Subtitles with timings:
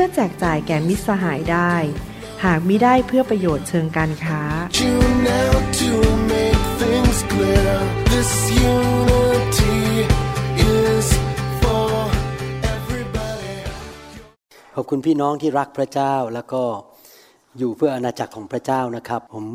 [0.00, 1.72] พื่อแจกจ่ายแก่มิตรสหายได้
[2.44, 4.42] หากมิได้เพื่อประโยชน์เชิงการค้า
[14.74, 16.62] ขอบคุณพี่น้องที่รักพระเจ้าแล้วก็
[17.58, 19.46] อยู่เพื่ออาณาจักรของพระเจ้านะครับ ผม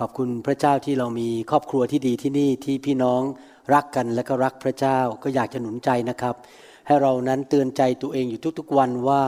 [0.00, 3.22] ขอบคุณพระเจ้าที่เรามีครอบครัวที่ดีที่นี่ที่พี่น้อง
[3.74, 6.36] รักกันและก็รักพระเจ้าก็อยากจะหนุนใจนะครับ
[6.86, 9.22] ให้เรานั้นเตือนใจตัวเองอยู่ทุกๆวันว่า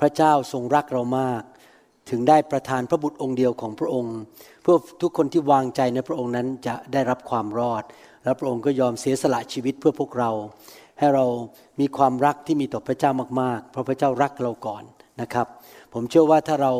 [0.00, 1.42] พระเจ้าทรงรักเรามาก
[2.10, 4.16] ถึงได้ประทานพระบุตรองค์เดียวของพระองค์
[4.62, 7.82] เพื่อทุกคนที่วางใจในพระองค์นั้นจะได้รับความรอด
[8.24, 10.30] และพระองค์ก็ยอมเสียสละชีวิตเพื่อพวกเรา
[10.98, 11.24] ให้เรา
[11.80, 14.82] มีความรักที่มีต่อพระเจ้ามากๆ เพราะพระเจ้ารักเราก่อน
[15.20, 15.46] นะครับ
[15.92, 16.72] ผมเชื่อว่าถ้าเรา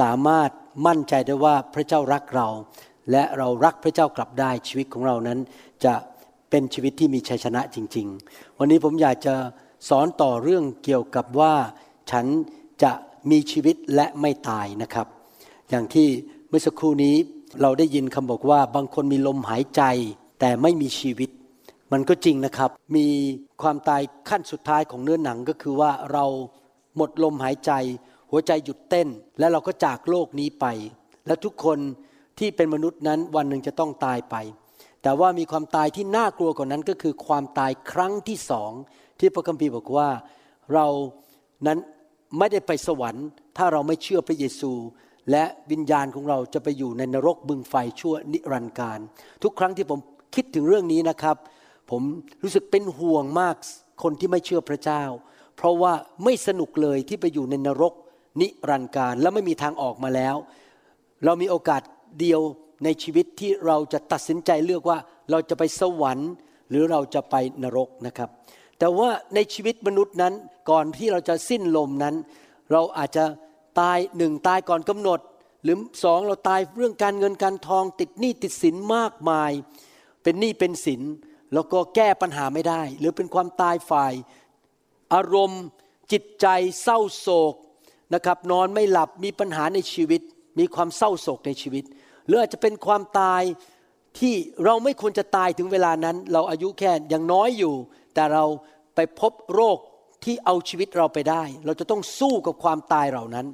[0.00, 0.50] สามารถ
[0.86, 2.48] มั่นใจได้ว่าพระเจ้ารักเรา
[3.10, 5.38] และเรารักพระเจ้ากลับได้ชีวิตของเรานั้น
[5.84, 5.94] จะ
[6.50, 9.34] เป็นชีวิตที่มีชัยชนะจริง ๆ วันนี้ผมอยากจะ
[9.88, 11.54] สอนต่อเรื่องเกี่ยวกับว่า
[12.10, 12.26] ฉัน
[12.82, 12.92] จะ
[13.30, 15.06] มีชีวิตและไม่ตายนะครับ
[15.70, 16.08] อย่างที่
[16.48, 17.14] เมื่อสักครู่นี้
[17.62, 19.82] เราได้ยินคำบอกว่าบางคนมีลมหายใจ
[20.40, 21.30] แต่ไม่มีชีวิต
[21.92, 23.06] มันก็จริงนะครับ มี
[23.62, 26.24] ความตายขั้นสุดท้ายของเนื้อหนังก็คือว่าเรา
[26.96, 27.72] หมดลมหายใจ
[28.30, 29.08] หัวใจหยุดเต้น
[29.38, 30.66] และเราก็จากโลกนี้ไป
[31.26, 31.78] และทุกคน
[32.38, 34.36] ที่เป็นมนุษย์นั้นวันหนึ่งจะต้องตายไป
[35.02, 38.72] แต่ว่ามีความตายที่น่ากลัวกว่านั้นก็คือความตายครั้งที่สอง
[39.18, 40.08] ที่พระคัมภีร์บอกว่า
[40.74, 40.86] เรา
[41.66, 41.78] นั้น
[42.38, 44.72] ไม่ได้ไปสวรรค์ ถ้าเราไม่เชื่อพระเยซู
[45.30, 48.98] และวิญญาณของเราจะไปอยู่ในนรกบึงไฟชั่วนิรันดร์การ
[49.42, 50.00] ทุกครั้งที่ผม
[50.34, 51.36] คิดถึงเรื่องนี้นะครับ
[51.90, 52.02] ผม
[52.42, 53.56] รู้สึกเป็นห่วงมาก
[54.02, 55.02] คนที่ไม่เชื่อพระเจ้า
[55.56, 55.92] เพราะว่า
[56.24, 57.94] ไม่สนุกเลยที่ไปอยู่ในนรก
[58.40, 60.36] นิรันดร์การและไม่มีทางออกมาแล้ว
[61.24, 61.82] เรามีโอกาส
[62.20, 62.40] เดียว
[62.84, 64.98] ในชีวิตที่เราจะตัดสินใจเลือกว่า
[65.30, 66.30] เราจะไปสวรรค์
[66.70, 68.28] หรือเราจะไปนรกนะครับ
[68.80, 70.34] แต่ว่าในชีวิตมนุษย์นั้น
[70.70, 72.14] ก่อนที่เราจะสิ้นลมนั้น
[72.72, 73.24] เราอาจจะ
[73.80, 75.20] ตายหนึ่งตายก่อนกำหนด
[75.64, 79.52] หรือสองเราตายเรื่องการเงินการทองติดหนี้ติดสินมากมาย
[80.22, 81.02] เป็นหนี้เป็นสิน
[81.54, 84.12] แล้วก็แก้ปัญหาไม่ได้ หรือเป็นความตายฝ่าย
[85.14, 85.62] อารมณ์
[86.12, 86.46] จิตใจ
[86.82, 87.54] เศร้าโศก
[88.14, 90.20] นะครับนอนไม่หลับมีปัญหาในชีวิต
[90.58, 91.84] มีความเศร้าโศกในชีวิต
[92.26, 93.42] หรืออาจจะเป็นความตาย
[94.18, 97.74] ที่เราไม่ควรจะตายถึงเวลานั้น เราอายุแค่ยังน้อยอยู่
[98.14, 98.44] แต่เรา
[98.94, 99.78] ไปพบโรค
[100.24, 103.46] ที่เอาชีวิตเราไปได้ เราจะต้องสู้กับความตายเหล่านั้น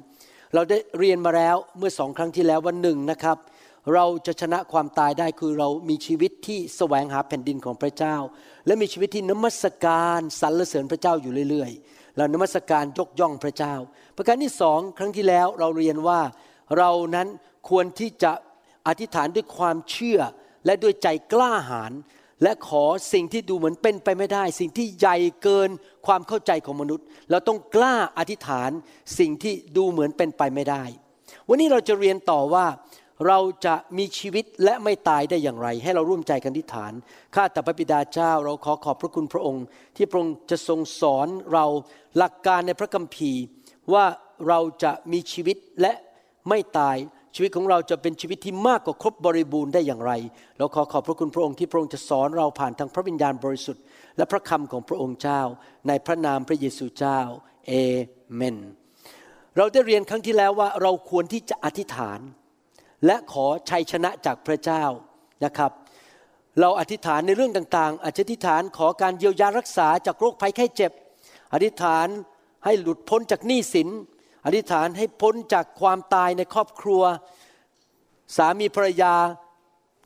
[0.53, 3.37] เราได้เรียนมาแล้วเมื่อสองครั้งที่แล้ววันหนึ่งนะครับ
[3.93, 8.15] เราจะชนะความตายได้คือเรามีชีวิตที่แสวงหาแผ่นดินของพระเจ้า
[8.65, 13.75] และมีชีวิตที่นมัสการสรรเสริญพระเจ้าอยู่เรื่อยๆ เรานมัสการยกย่องพระเจ้า
[14.15, 16.21] ประการที่สองครั้งที่แล้วเราเรียนว่า
[16.77, 17.27] เรานั้น
[17.69, 18.31] ควรที่จะ
[18.87, 20.19] อธิษฐานด้วยความเชื่อ
[20.65, 21.91] และด้วยใจกล้าหาญ
[22.43, 25.69] และขอสิ่งที่ดูเหมือนเป็นไปไม่ได้ สิ่งที่ใหญ่เกิน
[26.07, 28.71] ความเข้าใจของมนุษย์ เราต้องกล้าอธิษฐาน
[29.19, 30.83] สิ่งที่ดูเหมือนเป็นไปไม่ได้
[31.49, 32.65] วันนี้เราจะเรียนต่อว่า
[33.27, 36.93] เราจะมีชีวิตและไม่ตายได้อย่างไร ให้เราร่วมใจกันอธิษฐาน
[37.35, 39.65] ข้าแต่พระบิดาเจ้า เราขอขอบพระคุณพระองค์
[39.95, 41.65] ที่พระองค์จะทรงสอนเรา
[42.17, 43.41] หลักการในพระคัมภีร์
[43.93, 44.05] ว่า
[44.47, 45.93] เราจะมีชีวิตและ
[46.49, 46.97] ไม่ตาย
[47.39, 50.11] ชีวิตของเราจะเป็นชีวิตที่มากกว่าครบบริบูรณ์ได้อย่างไร
[50.57, 53.83] เราขอขอบพระคุณพระองค์ที่พระองค์จะสอนเราผ่านทางพระวิญญาณบริสุทธิ์
[54.17, 55.41] และพระคำของพระองค์เจ้า
[55.87, 57.19] ในพระนามพระเยซูเจ้า
[57.67, 57.71] เอ
[58.35, 58.57] เมน
[59.57, 62.19] เราได้เรียนครั้งที่แล้วว่าเราควรที่จะอธิษฐาน
[63.05, 64.83] และขอชัยชนะจากพระเจ้า
[65.45, 65.71] นะครับ
[66.59, 70.91] เราอธิษฐานในเรื่องต่างๆอธิษฐานขอการเยียวยารักษาจากโรคภัยไข้เจ็บ
[71.53, 72.07] อธิษฐาน
[72.65, 73.87] ให้หลุดพ้นจากหนี้สิน
[74.47, 77.03] อธิษฐานให้พ้นจากความตายในครอบครัว
[78.37, 79.13] สามีภรรยา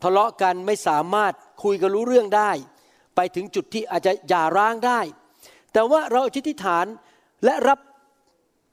[0.02, 2.50] ทะเลาะกันไม่สามารถคุยกันรู้เรื่องได้
[3.16, 5.00] ไปถึงจุดที่อาจจะหย่าร้างได้
[5.72, 6.86] แต่ว่าเราอธิษฐาน
[7.44, 7.78] และรับ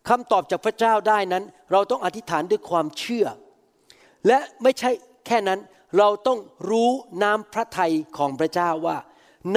[0.10, 3.26] คำตอบจากพระเจ้าได้นั้น เราต้องอธิษฐานด้วยความเชื่อ
[4.28, 4.92] และไม่ใช่
[5.28, 5.60] แค่นั้น
[5.98, 6.40] เราต้อง
[6.70, 6.90] รู้
[7.24, 8.98] น้ำพระทัยของพระเจ้าว่า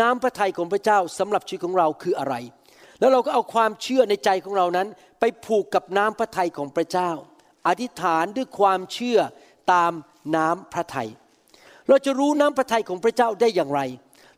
[0.00, 2.34] น้ำพระทัยของพระเจ้าสำหรับชีวิตของเราคืออะไร
[2.98, 4.88] แล้วเราก็เอาความเชื่อในใจของเรานั้น
[5.24, 7.10] ไปผูกกับน้ำพระทัยของพระเจ้า
[7.68, 9.18] อธิษฐานด้วยความเชื่อ
[9.72, 9.92] ตาม
[10.36, 11.08] น้ำพระทัย
[11.88, 13.80] เราจะรู้น้ำพระทัยของพระเจ้าได้อย่างไร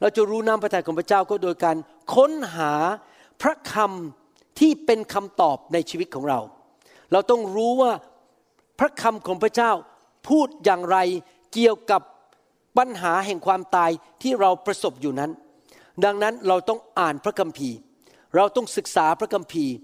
[0.01, 1.77] เราจะรู้น้ำพระทัยของพระเจ้าก็โดยการ
[2.15, 2.73] ค้นหา
[3.43, 6.41] พระคำที่เป็นคำตอบในชีวิตของเรา
[7.13, 7.93] เราต้องรู้ว่า
[8.79, 9.73] พระคำของพระเจ้า
[10.29, 10.99] พูดอย่างไร
[11.53, 12.03] เกี่ยวกับ
[12.79, 13.91] ปัญหาแห่งความตาย
[14.23, 15.31] ที่เราประสบอยู่นั้น
[16.05, 17.77] ดังนั้นเราต้องอ่านพระคัมภีร์
[18.37, 19.75] เราต้องศึกษาพระคัมภีร์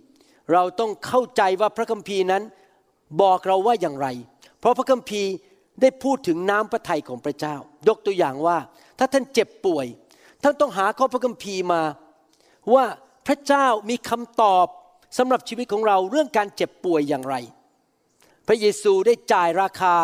[0.52, 2.42] เราต้องเข้าใจว่าพระคัมภีร์นั้น
[3.22, 4.08] บอกเราว่าอย่างไร
[4.60, 5.30] เพราะพระคัมภีร์
[5.80, 7.54] ได้พูดถึงน้ำพระทัยของพระเจ้า
[7.88, 8.58] ยกตัวอย่างว่า
[8.98, 9.86] ถ้าท่านเจ็บป่วย
[10.42, 11.82] ท่านต้องหาข้อพระคัมภีร์มา
[12.74, 12.84] ว่า
[13.26, 14.66] พระเจ้ามีคำตอบ
[15.18, 17.36] สำหรับชีวิตของเราเรื่องการเจ็บป่วยอย่างไร
[18.46, 19.94] พระเยซูได้จ่ายราคา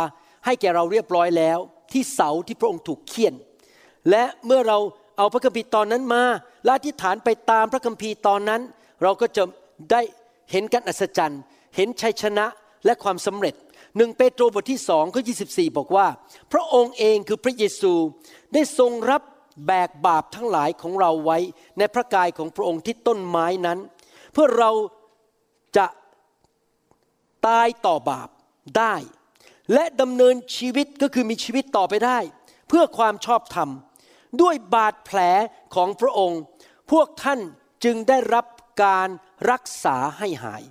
[0.45, 1.59] ให้แก่เราเรียบร้อยแล้ว
[1.93, 3.35] ที่เสาที่พระองค์ถูกเคี่ยน
[4.11, 4.79] และเมื่อเรา
[5.19, 6.23] เอาพระคัมภีร์ตอนนั้นมา
[6.65, 8.61] และอธิษฐานไปตามพระคัมภีร์ตอนนั้น
[9.03, 9.43] เราก็จะ
[9.93, 10.01] ได้
[10.51, 11.43] เห็นการอัศจรรย์
[11.77, 12.47] เห็นชัยชนะ
[12.85, 13.55] และความสำเร็จ
[13.97, 16.07] หนึ่งเปโตรบทที่สองข้อยีบอกว่า
[16.53, 17.93] พระองค์เองคือพระเยซู
[18.53, 19.23] ได้ทรงรับ
[19.67, 21.39] แบกบาปทั้งหลายของเราไว้
[21.79, 23.79] ในพระกายของพระองค์ที่ต้นไม้นั้น
[24.33, 24.71] เพื่อเรา
[25.77, 25.87] จะ
[27.47, 28.29] ตายต่อบาป
[28.79, 28.95] ได้
[29.73, 32.19] และดำเนินชีวิตก็คือมีชีวิตต่อไปได้
[32.69, 33.71] เพื่อความชอบธรรม
[34.43, 35.19] ด้วยบาดแผล
[35.75, 36.41] ของพระองค์
[36.91, 37.41] พวกท่าน
[37.85, 38.47] จึงได้รับ
[38.85, 39.09] การ
[39.51, 40.63] รักษาให้หาย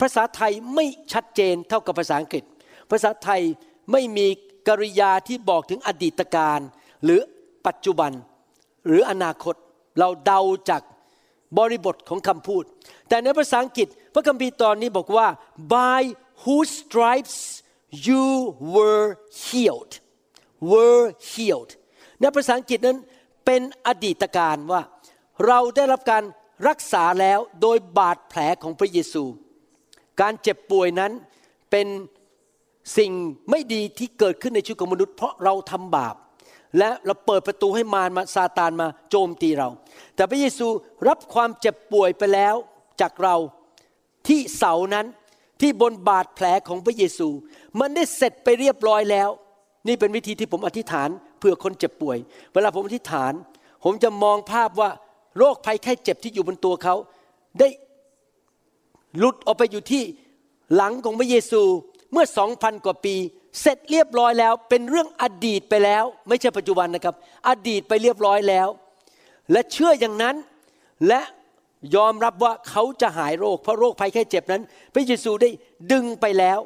[0.00, 2.44] ภาษาไทยไม่ชัดเจนเท่ากับภาษาอังกฤษ
[2.90, 3.42] ภาษาไทย
[3.92, 4.26] ไม่มี
[4.68, 6.60] กริยาที่บอกถึงอดีตการ
[7.04, 7.20] หรือ
[7.66, 8.12] ปัจจุบัน
[8.86, 9.54] หรืออนาคต
[9.98, 10.40] เราเดา
[10.70, 10.82] จาก
[11.58, 12.64] บริบทของคำพูด
[13.08, 15.26] แต่ในภาษาอังกฤษพระคัมภีร์ตอนนี้บอกว่า
[15.74, 16.02] by
[16.42, 17.36] whose stripes
[18.08, 18.26] you
[18.74, 19.06] were
[19.46, 19.92] healed
[20.70, 21.70] were healed
[22.20, 22.98] ในภาษาอังกฤษนั้น
[23.46, 24.82] เป็นอดีตการว่า
[25.46, 26.22] เราได้รับการ
[26.68, 29.24] รักษาแล้วโดยบาดแผลของพระเยซู
[30.20, 31.12] การเจ็บป่วยนั้น
[31.70, 31.86] เป็น
[32.98, 33.12] สิ่ง
[33.50, 36.16] ไม่ดีที่เกิดขึ้นในชีวิตของมนุษย์ เพราะเราทำบาป
[36.78, 39.68] และเราเปิดประตูให้มารมาซาตานมาโจมตีเรา
[40.14, 40.66] แต่พระเยซู
[41.08, 42.54] รับความเจ็บป่วยไปแล้ว
[43.00, 43.36] จากเรา
[44.26, 45.06] ที่เสานั้น
[45.60, 47.28] ที่บนบาดแผลของพระเยซู
[47.80, 49.28] มันได้เสร็จไปเรียบร้อยแล้ว
[49.86, 51.08] นี่เป็นวิธีที่ผมอธิษฐาน
[51.40, 52.18] เพื่อคนเจ็บป่วย
[52.52, 53.32] เวลาผมอธิษฐาน
[53.84, 54.90] ผมจะมองภาพว่า
[55.38, 56.94] โรคภัยไข้เจ็บที่อยู่บนตัวเขา
[57.58, 57.68] ได้
[59.18, 60.02] หลุดออกไปอยู่ที่
[60.74, 61.62] หลังของพระเยซู
[62.12, 63.14] เมื่อสองพันกว่าปี
[63.60, 67.14] เสร็จเรียบร้อยแล้ว เป็นเรื่องอดีตไปแล้ว ไม่ใช่ปัจจุบันนะครับ
[67.48, 68.68] อดีตไปเรียบร้อยแล้ว
[69.52, 70.36] และเชื่ออย่างนั้น
[71.08, 71.20] และ
[71.96, 74.62] ยอมรับว่าเขาจะหายโรค เพราะโรคภัยแค่เจ็บนั้น
[74.94, 75.50] พระเยซูได้
[75.92, 76.58] ดึงไปแล้ว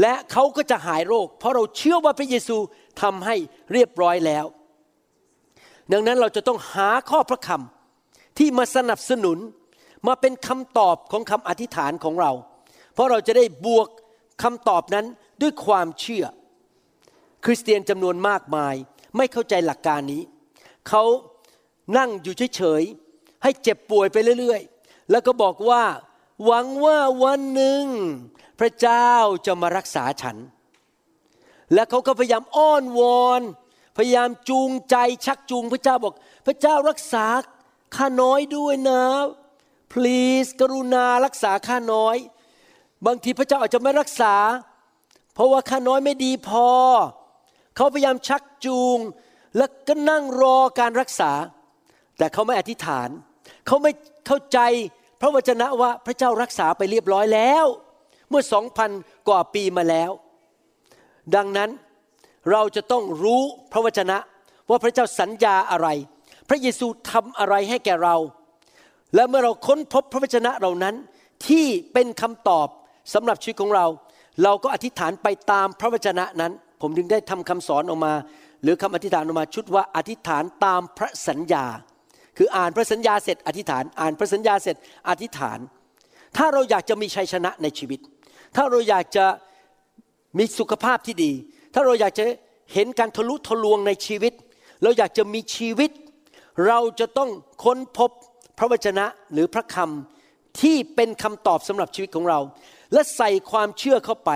[0.00, 2.56] และเขาก็จะหายโรค เพราะเราเชื่อว่าพระเยซู
[3.02, 3.36] ทำให้
[3.72, 4.44] เรียบร้อยแล้ว
[5.92, 9.38] ดังนั้นเราจะต้องหาข้อพระคำที่มาสนับสนุน
[10.06, 12.32] มาเป็นคำตอบของคำอธิษฐานของเรา
[12.94, 13.88] เพราะเราจะได้บวก
[14.42, 15.06] คำตอบนั้น
[15.42, 16.24] ด้วยความเชื่อ
[17.44, 18.74] คริสเตียนจำนวนมากมาย
[19.16, 20.22] ไม่เข้าใจหลักการนี้
[20.88, 21.04] เขา
[21.96, 25.82] นั่งอยู่เฉยๆ ให้เจ็บป่วยไปเรื่อยๆ แล้วก็บอกว่า
[26.44, 27.84] หวังว่าวันหนึ่ง
[28.60, 29.10] พระเจ้า
[29.46, 30.36] จะมารักษาฉัน
[31.74, 33.42] และเขาก็พยายามอ้อนวอน
[33.96, 34.96] พยายามจูงใจ
[35.26, 36.14] ชักจูงพระเจ้าบอก
[36.46, 37.26] พระเจ้ารักษา
[37.96, 39.02] ข้าน้อยด้วยนะ
[39.92, 42.16] please กรุณารักษาข้าน้อย
[43.06, 44.34] บางทีพระเจ้าอาจจะไม่รักษา
[45.34, 46.68] เพราะว่าข้าน้อยไม่ดีพอ
[47.76, 48.98] เขาพยายามชักจูง
[49.56, 51.32] แล้วก็นั่งรอการรักษา
[52.18, 53.08] แต่เขาไม่อธิษฐาน
[53.66, 53.92] เขาไม่
[54.26, 54.58] เข้าใจ
[55.20, 57.66] พระวจนะว่าพระเจ้ารักษาไปเรียบร้อยแล้ว
[58.28, 58.90] เมื่อสองพัน
[59.28, 60.10] กว่าปีมาแล้ว
[61.34, 61.70] ดังนั้น
[62.50, 64.18] เราจะต้องรู้พระวจนะ
[64.70, 65.88] ว่าพระเจ้าสัญญาอะไร
[66.48, 68.16] พระเยซูทำอะไรให้แก่เรา
[69.14, 70.94] และเมื่อเราค้นพบพระวจนะเหล่านั้น
[71.48, 72.68] ที่เป็นคำตอบ
[73.14, 73.86] สำหรับชีวิตของเรา
[74.42, 78.14] เราก็อธิษฐานไปตามพระวจนะนั้น ผมจึงได้ทำคำสอนออกมา
[78.62, 81.64] หรือคำอธิษฐานออกมาชุดว่าอธิษฐานตามพระสัญญา
[82.36, 84.76] คืออ่านพระสัญญาเสร็จอธิษฐาน อ่านพระสัญญาเสร็จ
[85.08, 85.58] อธิษฐาน
[86.36, 88.00] ถ้าเราอยากจะมีชัยชนะในชีวิต
[88.56, 89.26] ถ้าเราอยากจะ
[90.38, 91.32] มีสุขภาพที่ดี
[91.74, 92.24] ถ้าเราอยากจะ
[92.72, 94.32] เห็นการทะลุทะลวงในชีวิต
[94.82, 95.90] เราอยากจะมีชีวิต
[96.66, 97.30] เราจะต้อง
[97.64, 98.10] ค้นพบ
[98.58, 102.38] พระวจนะหรือพระคำที่เป็นคำตอบสำหรับชีวิตของเรา
[102.92, 104.30] และใส่ความเชื่อเข้าไป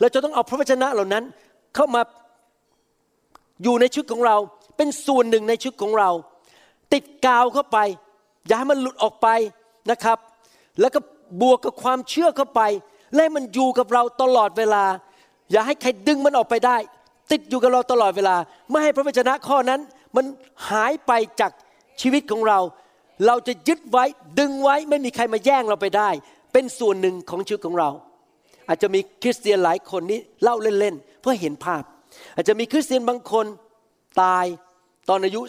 [0.00, 1.24] เราจะต้องเอาพระวจนะเหล่านั้น
[1.74, 2.02] เข้ามา
[3.62, 4.36] อยู่ในชีวิตของเรา
[4.76, 6.10] เป็นส่วนหนึ่งในชีวิตของเรา
[6.92, 7.78] ติดกาวเข้าไป
[8.46, 9.28] อย่าให้มันหลุดออกไป
[9.90, 10.18] นะครับ
[10.80, 11.00] แล้วก็
[11.42, 12.60] บวกกับความเชื่อเข้าไป
[13.14, 14.84] และมันอยู่กับเราตลอดเวลา
[15.52, 16.76] อย่าให้ใครดึงมันออกไปได้
[17.30, 18.36] ติดอยู่กับเราตลอดเวลา
[18.70, 19.80] ไม่ให้พระวจนะข้อนั้น
[20.16, 20.24] มัน
[20.70, 21.52] หายไปจาก
[22.00, 22.58] ชีวิตของเรา
[23.26, 24.04] เราจะยึดไว้
[24.38, 26.10] ดึงไว้ไม่มีใครมาแย่งเราไปได้
[26.52, 27.90] เป็นส่วนหนึ่งของชีวิตของเรา
[28.68, 31.82] อาจจะมีคริสเตียนหลายคนนี้เล่าเล่นๆเพื่อเห็นภาพ
[32.34, 33.46] อาจจะมีคริสเตียนบางคน
[34.22, 34.44] ตาย
[35.08, 35.40] ตอนอายุ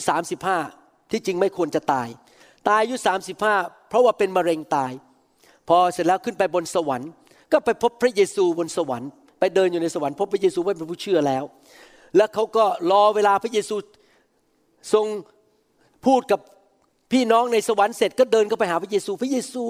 [0.52, 2.08] 35 ที่จริงไม่ควรจะตาย
[2.68, 2.96] ตายอายุ
[3.42, 4.92] 35 เพราะว่าเป็นมะเร็งตาย
[5.68, 7.10] พอเสร็จแล้วขึ้นไปบนสวรรค์
[7.52, 11.44] ก็ไปพบพระเยซูบนสวรรค์ ไปเดินอยู่ในสวรรค์พบพระเยซูว่าเป็นผู้เชื่อแล้ว
[12.18, 13.76] แล้วเขาก็รอเวลาพระเยซู
[14.94, 15.06] ทรง
[16.06, 16.40] พูดกับ
[17.12, 19.64] พี่น้องในสวรรค์เสร็จก็เดินเข้าไปหาพระเยซูพระเยซู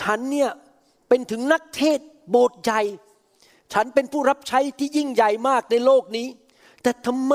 [0.00, 0.50] ฉันเนี่ย
[1.08, 2.82] เป็นถึงนักเทศโบสถ์ใหญ่
[3.72, 6.28] ฉันเป็นผู้รับใช้ที่ยิ่งใหญ่มากในโลกนี้
[6.82, 7.34] แต่ทำไม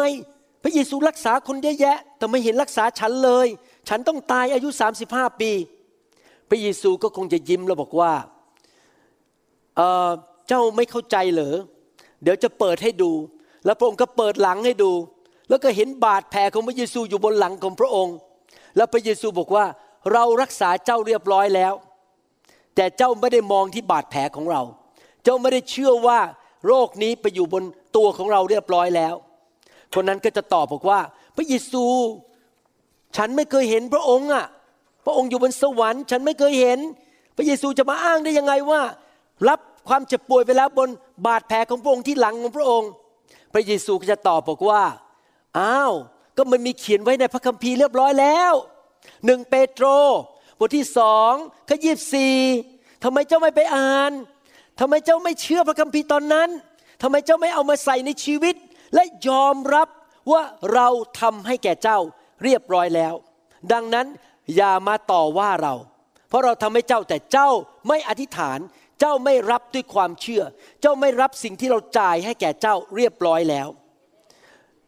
[0.63, 3.47] พระเยซูรักษาคนเยอะแยะ แต่ไม่เห็นรักษาฉันเลย
[3.89, 4.69] ฉันต้องตายอายุ
[5.05, 5.51] 35 ปี
[6.49, 8.11] พระเยซูก็คงจะยิ้มแล้วบอกว่า
[10.47, 11.55] เจ้าไม่เข้าใจเหรอ
[12.23, 13.11] เดี๋ยวจะเปิดให้ดู
[13.65, 14.91] แล้วพระองค์ก็เปิดหลังให้ดู
[15.49, 18.15] แล้วก็เห็นบาดแผลของพระเยซูอยู่บนหลังของพระองค์
[18.75, 19.65] แล้วพระเยซูบอกว่า
[20.13, 21.73] เรารักษาเจ้าเรียบร้อยแล้ว
[22.75, 24.61] แต่เจ้าไม่ได้มองที่บาดแผลของเรา
[25.23, 26.19] เจ้าไม่ได้เชื่อว่า
[26.67, 27.63] โรคนี้ไปอยู่บน
[27.95, 29.15] ตัวของเราเรียบร้อยแล้ว
[29.93, 30.99] คนนั้นก็จะตอบบอกว่า
[31.35, 31.85] พระเยซู
[33.17, 34.45] ฉันไม่เคยเห็นพระองค์อะ
[35.05, 36.79] พระองค์อยู่บนสวรรค์ ฉันไม่เคยเห็น
[37.35, 38.81] พระเยซูจะมาอ้างได้ยังไงว่า
[39.47, 40.89] รับ ความเจ็บป่วยไปแล้วบน
[41.25, 42.89] บาดแผลของพระองค์ที่หลังของพระองค์
[43.53, 44.84] พระเยซูก็จะตอบบอกว่า
[45.60, 45.94] อ้าว
[46.38, 48.53] ก็มันมีเขียนไว้ในพระคัมภีร์เรียบร้อยแล้ว
[49.25, 49.86] หนึ่งเปโตร
[50.60, 51.32] บทที่สอง
[51.70, 52.36] ข้อยี่สิบสี่
[53.03, 54.12] ทำไมเจ้าไม่ไปอ่าน
[54.79, 56.50] ทำไมเจ้าไม่เชื่อพระคัมภีร์ตอนนั้น
[57.01, 58.56] ทำไมเจ้าไม่เอามาใส่ในชีวิต
[58.94, 59.88] และยอมรับ
[60.32, 60.41] ว่า
[60.74, 60.88] เรา
[61.22, 62.00] ทำให้แก่เจ้า
[62.44, 63.13] เรียบร้อยแล้ว
[63.74, 64.08] ดังนั้น
[64.56, 65.74] อย่ามาต่อว่าเรา
[66.29, 67.50] เพราะเราทำให้เจ้าแต่เจ้า
[67.88, 68.60] ไม่อธิษฐาน
[69.03, 70.43] จ้าไม่รับด้วยความเชื่อ
[70.81, 73.67] เจ้าไม่รับสิ่งที่เราจ่ายให้แก่เจ้าเรียบร้อยแล้ว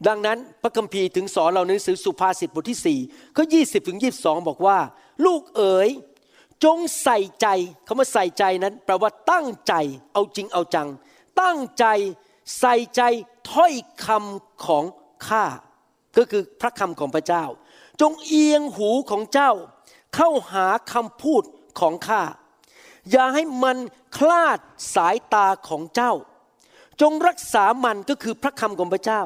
[0.08, 4.78] ดังนั้นพระคัมภีร์ถึงสอนเราในหนังสือสุภาษิตบทที่4ข้อ20ถึง22บอกว่า
[5.26, 5.90] ลูกเอ๋ย
[6.64, 7.48] จงใส่ใจ
[7.88, 9.74] คำว่าใส่ใจนั้นแปลว่าตั้งใจ
[10.14, 10.88] เอาจริงเอาจัง
[11.42, 11.86] ตั้งใจ
[12.60, 13.02] ใส่ใจ
[13.52, 13.74] ถ้อย
[14.06, 14.86] คำของ
[15.28, 15.46] ข้า
[16.18, 17.46] ก็คือพระคำของพระเจ้า
[18.02, 19.52] จงเอียงหูของเจ้า
[20.16, 21.44] เข้าหาคำพูด
[21.80, 22.22] ของข้า
[23.12, 23.78] อย่าให้มัน
[24.18, 24.60] คลาด
[24.96, 26.14] สายตาของเจ้า
[27.02, 29.22] จงรักษามันก็คือพระคำของพระเจ้า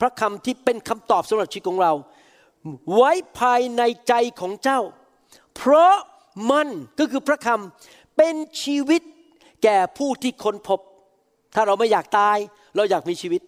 [0.00, 1.92] พระคำที่เป็นคำตอบสำหรับชีวิตของเรา
[2.94, 4.80] ไว้ภายในใจของเจ้า
[5.56, 5.94] เพราะ
[6.50, 9.02] มันก็คือพระคำเป็นชีวิต
[9.62, 10.80] แก่ผู้ที่ค้นพบ
[11.54, 12.36] ถ้าเราไม่อยากตาย
[12.76, 13.40] เราอยากมีชีวิต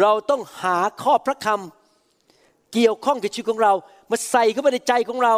[0.00, 3.72] เราต้องหาข้อพระคำเกี่ยวข้องกับชีวิตของเรา
[4.10, 5.34] มาใส่เข้าไปในใจของเรา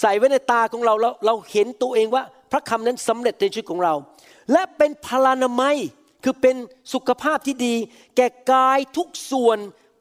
[0.00, 3.94] ใส่ไว้ในตาของเราแล้วเราเห็นตัวเองว่า พระคำนั้นสำเร็จในชีวิตของเรา
[4.52, 5.76] และเป็นพลานามัย
[6.24, 6.56] คือเป็น
[6.92, 7.74] สุขภาพที่ดี
[8.16, 9.58] แก่กายทุกส่วน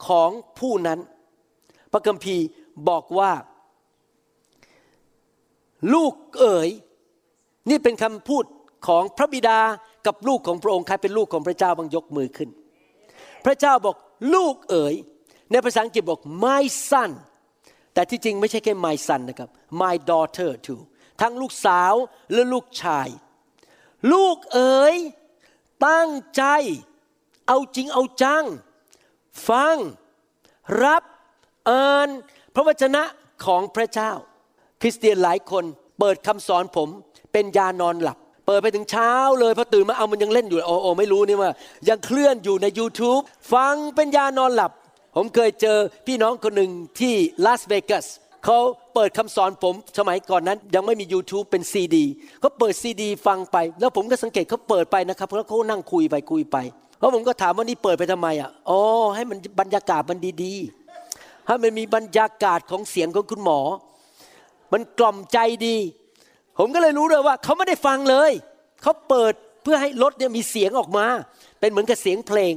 [0.08, 1.00] ของผู้นั้น
[1.92, 2.46] พระคัมภีร์
[2.90, 3.32] บอกว่า
[5.94, 6.70] ลูกเอ๋ย
[7.70, 8.44] นี่เป็นคำพูด
[8.88, 9.60] ของพระบิดา
[10.08, 12.50] กับลูกของพระองค์ใครเป็นลูกของพระเจ้าบางยกมือขึ้น
[13.46, 13.96] พระเจ้าบอก
[14.34, 14.96] ลูกเอ๋ย
[15.52, 17.12] ในภาษาอังกฤษบอก my son
[17.94, 19.50] แต่ที่จริงไม่ใช่แค่ my son นะครับ
[19.82, 20.82] my daughter too
[21.22, 21.94] ทั้งลูกสาว
[22.34, 23.08] และลูกชาย
[24.12, 24.96] ลูกเอ๋ย
[25.88, 26.44] ตั้งใจ
[27.48, 28.44] เอาจริงเอาจัง
[29.50, 29.76] ฟัง
[30.84, 31.04] รับ
[31.70, 32.10] อ่าน
[32.54, 33.04] พระวจนะ
[33.46, 34.12] ของพระเจ้า
[34.82, 35.64] คริสเตียนหลายคน
[36.00, 36.90] เปิดคำสอนผม
[37.32, 41.52] เป็นยานอนหลับ เปิดไปถึงเช้าเลยพอตื่นมาเอามันยังเล่นอยู่โอ้โอไม่รู้นี่ว่า
[41.90, 43.22] ยังเคลื่อนอยู่ใน YouTube
[43.54, 44.72] ฟังเป็นยานอนหลับ
[45.16, 48.06] ผมเคยเจอพี่น้องคนหนึ่งที่ลาสเวกัส
[48.46, 48.60] เขา
[48.96, 52.06] เปิดคำสอนผมสมัยก่อนนั้น ยังไม่มี YouTube เป็นซีดี
[52.40, 56.58] เขาเปิดซีดี ฟังไป แล้วผมก็สังเกตเขาเปิดไปนะครับแล้วเขานั่งคุยไปคุยไป
[56.98, 58.80] เพราะผมก็ถามว่านี่เปิดไปทำไมอะอ๋อ
[59.16, 63.60] ให้มันบรรยากาศมันดีๆให้มันมีบรรยากาศของเสียงของคุณหมอ
[64.74, 65.38] มันกล่อมใจ
[65.68, 65.78] ดี
[66.60, 68.32] ผมก็เลยรู้เลยว่าเขาไม่ได้ฟังเลย
[68.82, 69.34] เขาเปิด
[69.64, 71.06] เพื่อให้รถเนี่ยมีเสียงออกมา
[71.60, 72.54] เป็นเหมือนกับเสียงเพลง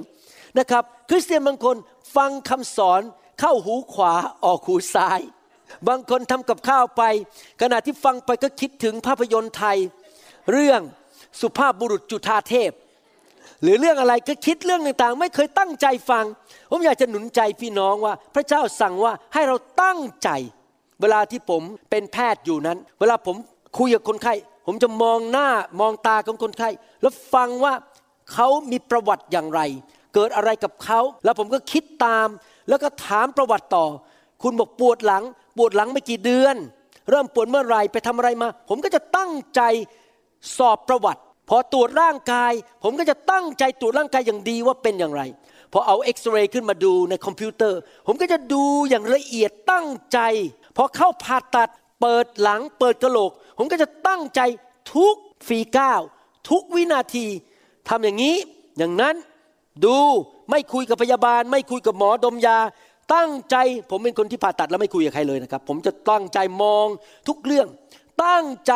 [0.58, 1.76] นะครับ คริสเตียนบางคน
[2.16, 3.00] ฟังคำสอน
[3.40, 4.14] เข้าหูขวา
[4.44, 5.20] ออกหูซ้าย
[5.88, 7.02] บางคนทำกับข้าวไป
[7.62, 9.78] ขณะที่ฟังไปก็คิดถึงภาพยนตร์ไทย
[10.52, 10.80] เรื่อง
[11.40, 12.72] สุภาพบุรุษจุฑาเทพ
[13.62, 16.24] หรือเรื่องอะไรก็คิดเรื่องต่างๆ ไม่เคยตั้งใจฟัง
[16.70, 20.30] ผมอยากจะหนุนใจพี่น้องว่า พระเจ้าสั่งว่าให้เราตั้งใจ
[21.00, 23.36] เวลาที่ผมเป็นแพทย์อยู่นั้น เวลาผม
[23.78, 24.34] คุยกับคนไข้
[24.66, 25.48] ผมจะมองหน้า
[25.80, 26.70] มองตาของคนไข้
[27.02, 27.74] แล้วฟังว่า
[28.32, 29.60] เขามีประวัติอย่างไร
[30.14, 32.28] เกิดอะไรกับเขา แล้วผมก็คิดตาม
[32.68, 33.86] แล้วก็ถามประวัติต่อ
[34.42, 35.24] คุณบอกปวดหลัง
[35.56, 36.56] ปวดหลังไม่กี่เดือน
[37.10, 39.60] เริ่มปวดเมื่อไหรไปทำอะไรมา ผมก็จะตั้งใจ
[40.56, 42.52] สอบประวัติ พอตรวจร่างกาย
[42.84, 45.22] ผมก็จะตั้งใจตรวจร่างกายอย่างดีว่าเป็นอย่างไร
[45.72, 50.18] พอเอาเอ็กซเรย์ขึ้นมาดูในคอมพิวเตอร์ ผมก็จะดูอย่างละเอียดตั้งใจ
[50.76, 54.40] พอเข้าผ่าตัดเปิดหลังเปิดกระโหลก ผมก็จะตั้งใจ
[54.94, 55.14] ทุก
[55.46, 56.00] ฝีก้าว
[56.50, 57.26] ทุกวินาที
[57.88, 58.36] ทำอย่างนี้
[58.78, 59.16] อย่างนั้น
[59.84, 59.98] ดู
[60.50, 62.58] ไม่คุยกับพยาบาล ไม่คุยกับหมอดมยา
[63.14, 63.56] ตั้งใจ
[63.90, 66.86] ผมเป็นคนที่ผ่าตัดแล้วไม่คุยกับใครเลยนะครับ ผมจะตั้งใจมอง
[67.28, 67.68] ทุกเรื่อง
[68.24, 68.72] ตั้งใจ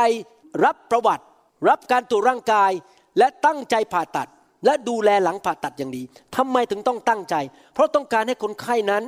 [0.65, 1.25] รับประวัติ
[1.69, 2.73] รับการตรวจร่างกาย
[3.19, 4.29] และตั้งใจผ่าตัด
[4.65, 6.03] และดูแลหลังผ่าตัดอย่างดี
[6.37, 7.35] ทำไมถึงต้องตั้งใจ
[7.75, 9.03] เพราะต้องการให้คนไข้นั้น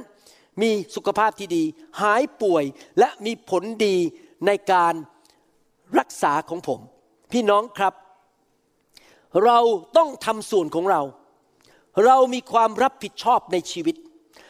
[0.62, 1.64] มีสุขภาพที่ดี
[2.00, 2.64] หายป่วย
[2.98, 3.96] และมีผลดี
[4.46, 4.94] ในการ
[5.98, 6.80] รักษาของผม
[7.32, 7.94] พี่น้องครับ
[9.44, 9.58] เรา
[9.96, 11.02] ต้องทำส่วนของเรา
[12.04, 13.96] เรามีความรับผิดชอบในชีวิต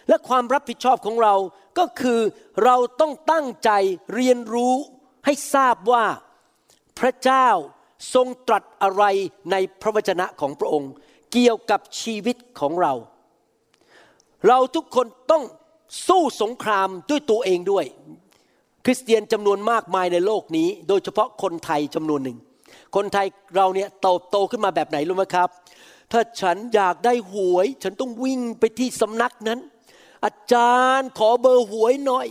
[0.08, 1.34] และความรับผิดชอบของเรา
[1.78, 2.20] ก็คือ
[2.64, 3.70] เราต้องตั้งใจ
[4.14, 4.74] เรียนรู้
[5.24, 6.04] ให้ทราบว่า
[6.98, 7.48] พระเจ้า
[8.14, 9.04] ทรงตรัสอะไร
[9.50, 10.92] ในพระวจนะของพระองค์
[11.32, 12.92] เกี่ยวกับชีวิตของเรา
[14.48, 15.44] เราทุกคนต้อง
[16.08, 17.84] สู้สงครามด้วยตัวเองด้วย
[18.84, 22.38] คริสเตียนจำนวนมากมายในโลกนี้ โดยเฉพาะคนไทยจำนวนหนึ่ง
[22.96, 25.48] คนไทยเราเนี่ยโตโตขึ้นมาแบบไหนรู้ไหมครับ
[26.12, 29.60] ถ้าฉันอยากได้หวย ฉันต้องวิ่งไปที่สำนักนั้น
[30.24, 32.28] อาจารย์ขอเบอร์หวยหน่อย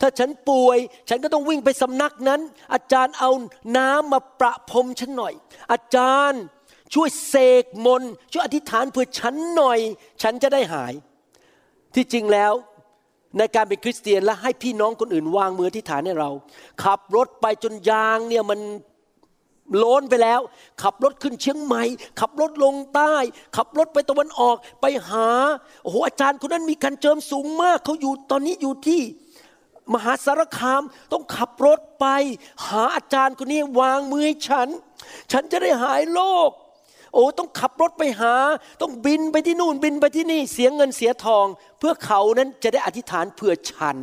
[0.00, 2.40] ถ้าฉันป่วย ฉันก็ต้องวิ่งไปสำนักนั้น
[2.74, 3.30] อาจารย์เอา
[3.76, 5.34] น้ำมาประพรมฉันหน่อย
[5.72, 6.42] อาจารย์
[6.94, 9.78] ช่วยเสกมน์ช่วยอธิษฐานเพื่อฉันหน่อย
[10.22, 10.92] ฉันจะได้หาย
[11.94, 12.52] ที่จริงแล้ว
[13.38, 16.30] ในการเป็นคริสเตียนและให้พี่น้องคนอื่นวางมืออธิษฐานให้เรา
[16.82, 18.60] ขับรถไปจนยางเนี่ยมัน
[19.76, 20.40] โล้นไปแล้ว
[20.82, 21.82] ขับรถขึ้นเชียงใหม่
[22.20, 23.14] ขับรถลงใต้
[23.56, 25.28] ขับรถไปตะวันออกไปหา
[25.82, 29.02] โอ้โหอาจารย์คนนั้นมีการเจิมสูงมากเขาอยู่ตอนนี้อยู่ที่
[29.94, 30.82] มหาสารคาม
[31.12, 32.06] ต้องขับรถไป
[32.66, 34.68] หาอาจารย์คนนี้วางมือให้ฉัน
[35.32, 36.50] ฉันจะได้หายโรค
[37.14, 38.34] โอ้ต้องขับรถไปหา
[38.82, 41.46] ต้องบินไปที่นู่นบินไปที่นี่เสียเงินเสียทอง
[41.78, 43.98] เพื่อเขานั้นจะได้อธิษฐานเผื่อฉัน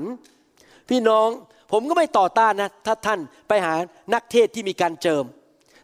[0.89, 1.29] พี่น้อง
[1.72, 3.74] ผมก็ไม่ต่อต้านนะ ถ้าท่านไปหา
[4.13, 5.24] นักเทศที่มีการเจิม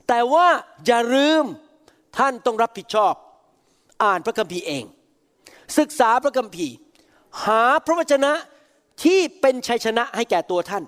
[0.10, 0.48] แต่ว่า
[0.86, 1.44] อย่าลืม
[2.18, 3.14] ท่านต้องรับผิดชอบ
[4.04, 4.84] อ่านพระคัมภีร์เอง
[5.80, 6.76] ศึกษาพระคัมภีร์
[7.46, 8.34] หาพระวจนะ
[9.04, 10.84] ที่เป็นชัยชนะให้แก่ตัวท่าน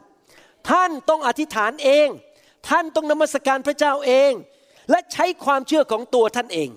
[0.70, 2.08] ท่านต้องอธิษฐานเอง
[2.70, 4.32] ท่านต้องนมัสการพระเจ้าเอง
[4.92, 6.70] และใช้ความเชื่อของตัวท่านเอง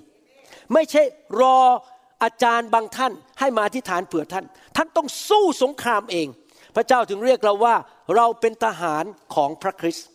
[0.73, 1.03] ไม่ใช่
[1.41, 1.59] รอ
[2.23, 4.45] อาจารย์บางท่านให้มาอธิษฐานเผื่อท่าน
[4.77, 6.27] ท่านต้องสู้สงครามเอง
[6.77, 7.77] พระเจ้าถึงเรียกเราว่า
[8.17, 9.05] เราเป็นทหาร
[9.35, 10.07] ของพระคริสต์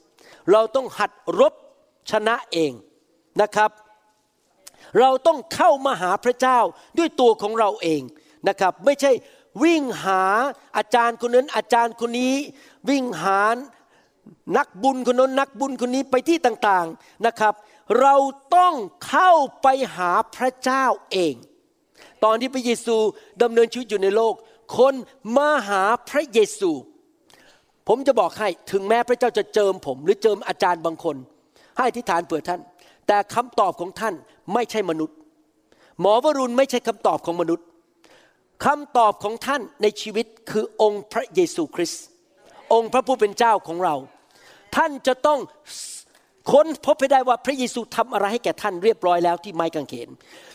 [0.52, 1.54] เราต้องหัดรบ
[2.10, 2.72] ชนะเอง
[3.42, 3.72] นะครับ
[5.00, 6.60] เราต้องเข้ามาหาพระเจ้า
[6.98, 8.02] ด้วยตัวของเราเอง
[8.48, 9.12] นะครับ ไม่ใช่
[9.64, 10.24] วิ่งหา
[10.78, 12.36] อาจารย์คนนั้นอาจารย์คนนี้
[12.90, 13.42] วิ่งหา
[14.58, 17.54] นักบุญคนนั้นนักบุญคนนี้ไปที่ต่างๆนะครับ
[18.02, 18.16] เรา
[18.56, 18.74] ต้อง
[19.08, 19.32] เข้า
[19.62, 21.36] ไปหาพระเจ้าเอง
[22.24, 22.98] ตอนที่พระเยซู
[23.42, 24.34] ดำเนินชีวิตอยู่ในโลก
[24.78, 24.94] คน
[25.38, 26.72] มาหาพระเยซู
[27.88, 31.16] ผมจะบอกให้ถึงแม้พระเจ้าจะเจิมผม หรือเจิมอาจารย์บางคน
[31.80, 32.62] ให้อธิษฐานเผื่อท่าน
[33.08, 34.14] แต่คำตอบของท่าน
[34.54, 35.16] ไม่ใช่มนุษย์
[36.00, 37.66] หมอวรุณไม่ใช่คำตอบของมนุษย์
[38.66, 42.04] คำตอบของท่านในชีวิตคือองค์พระเยซูคริสต์
[42.74, 43.96] องค์พระผู้เป็นเจ้าของเรา
[44.76, 45.40] ท่านจะต้อง
[46.52, 50.10] ค้นพบให้ได้ว่าพระเยซูทำอะไรให้แก่ท่านเรียบร้อยแล้วที่ไม้กางเขน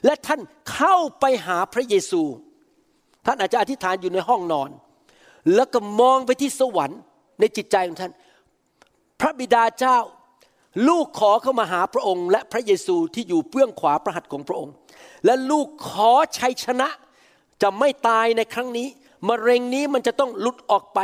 [0.04, 0.40] และท่าน
[0.72, 2.22] เข้าไปหาพระเยซู
[3.26, 4.70] ท่านอาจจะอธิษฐานอยู่ในห้องนอน
[5.54, 7.00] แล้วก็มองไปที่สวรรค์
[7.40, 8.12] ในจิตใจของท่าน
[9.20, 9.98] พระบิดาเจ้า
[10.88, 14.74] ลูกขอเข้ามาหาพระองค์ และพระเยซูที่อยู่เบื้องขวาพระหัตถ์ของพระองค์
[15.24, 16.88] และลูกขอชัยชนะ
[17.62, 18.88] จะไม่ตายในครั้งนี้
[19.28, 21.00] มะเร็งนี้มันจะต้องหลุดออกไป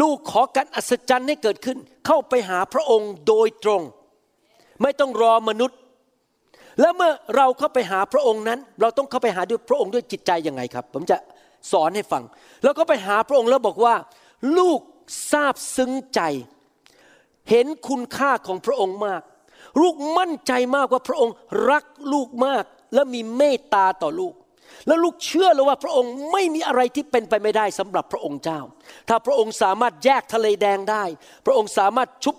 [0.00, 3.82] ลูกขอการอัศจรรย์ให้เกิดขึ้น เข้าไปหาพระองค์โดยตรง
[4.82, 5.78] ไม่ต้องรอมนุษย์
[6.80, 11.16] แล้วเมื่อเราเข้าไปหาพระองค์นั้น เราต้องเข้าไปหาด้วยพระองค์ด้วยจิตใจยังไงครับ ผมจะ
[11.72, 12.22] สอนให้ฟัง
[12.64, 13.94] แล้วก็ไปหาพระองค์แล้วบอกว่า
[14.58, 14.80] ลูก
[15.32, 16.20] ทราบซึ้งใจ
[17.50, 19.22] เห็นคุณค่าของพระองค์มาก
[19.82, 21.34] ลูกมั่นใจมากว่าพระองค์
[21.70, 24.34] รักลูกมาก และมีเมตตาต่อลูก
[24.86, 28.60] แล้วลูกเชื่อเลยว่าพระองค์ไม่มีอะไรที่เป็นไปไม่ได้สำหรับพระองค์เจ้า
[29.08, 31.04] ถ้าพระองค์สามารถแยกทะเลแดงได้
[31.46, 32.36] พระองค์สามารถชุบ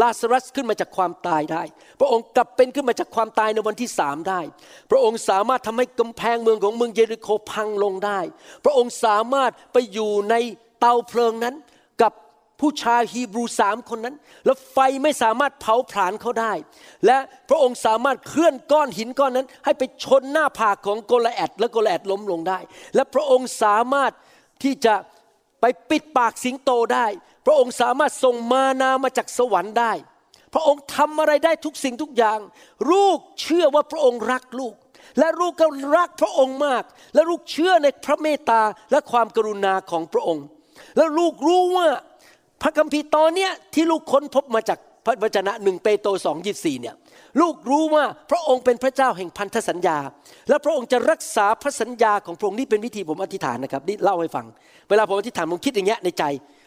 [0.00, 1.62] ลาซารัสขึ้นมาจากความตายได้
[2.00, 4.40] พระองค์กลับเป็นขึ้นมาจากความตายในวันที่สามได้
[4.90, 8.20] พระองค์สามารถทำให้กำแพงเมืองของเมืองเยริโคพังลงได้
[8.64, 10.34] พระองค์สามารถไปอยู่ใน
[10.80, 11.54] เตาเพลิงนั้น
[12.60, 16.52] ผู้ชายฮีบรูสามคนนั้น แล้วไฟไม่สามารถเผาผลาญเขาได้
[17.06, 17.18] และ
[17.48, 22.58] พระองค์สามารถเคลื่อนก้อนหินก้อนนั้น ให้ไปชนหน้าผากของโกลิแอท และโกลิแอทล้มลงได้
[22.94, 24.12] และพระองค์สามารถ
[24.62, 24.94] ที่จะ
[25.60, 27.06] ไปปิดปากสิงโตได้
[27.46, 29.92] พระองค์สามารถส่งมานามาจากสวรรค์ได้
[30.54, 32.38] พระองค์ทำอะไรได้ทุกสิ่งทุกอย่าง
[32.90, 34.74] ลูกเชื่อว่าพระองค์รักลูก
[35.18, 35.66] และลูกก็
[35.96, 40.44] รักพระองค์มาก และลูกเชื่อในพระเมตตาและความกรุณาของพระองค์
[40.96, 41.88] แล้วลูกรู้ว่า
[42.62, 46.94] พระคัมภีร์ตอนเนี้ยที่ลูกค้นพบมาจากพระวจนะหนึ่งเปโตรสองยี่สี่เนี่ย
[47.40, 49.98] ลูกรู้ว่าพระองค์เป็นพระเจ้าแห่งพันธสัญญา
[50.48, 54.46] และพระองค์จะรักษาพระสัญญาของพระองค์นี่เป็นวิธีผมอธิษฐานนะครับนี่เล่าให้ฟัง
[54.88, 56.24] เวลาผมอธิษฐานผมคิดอย่างเงี้ยในใจ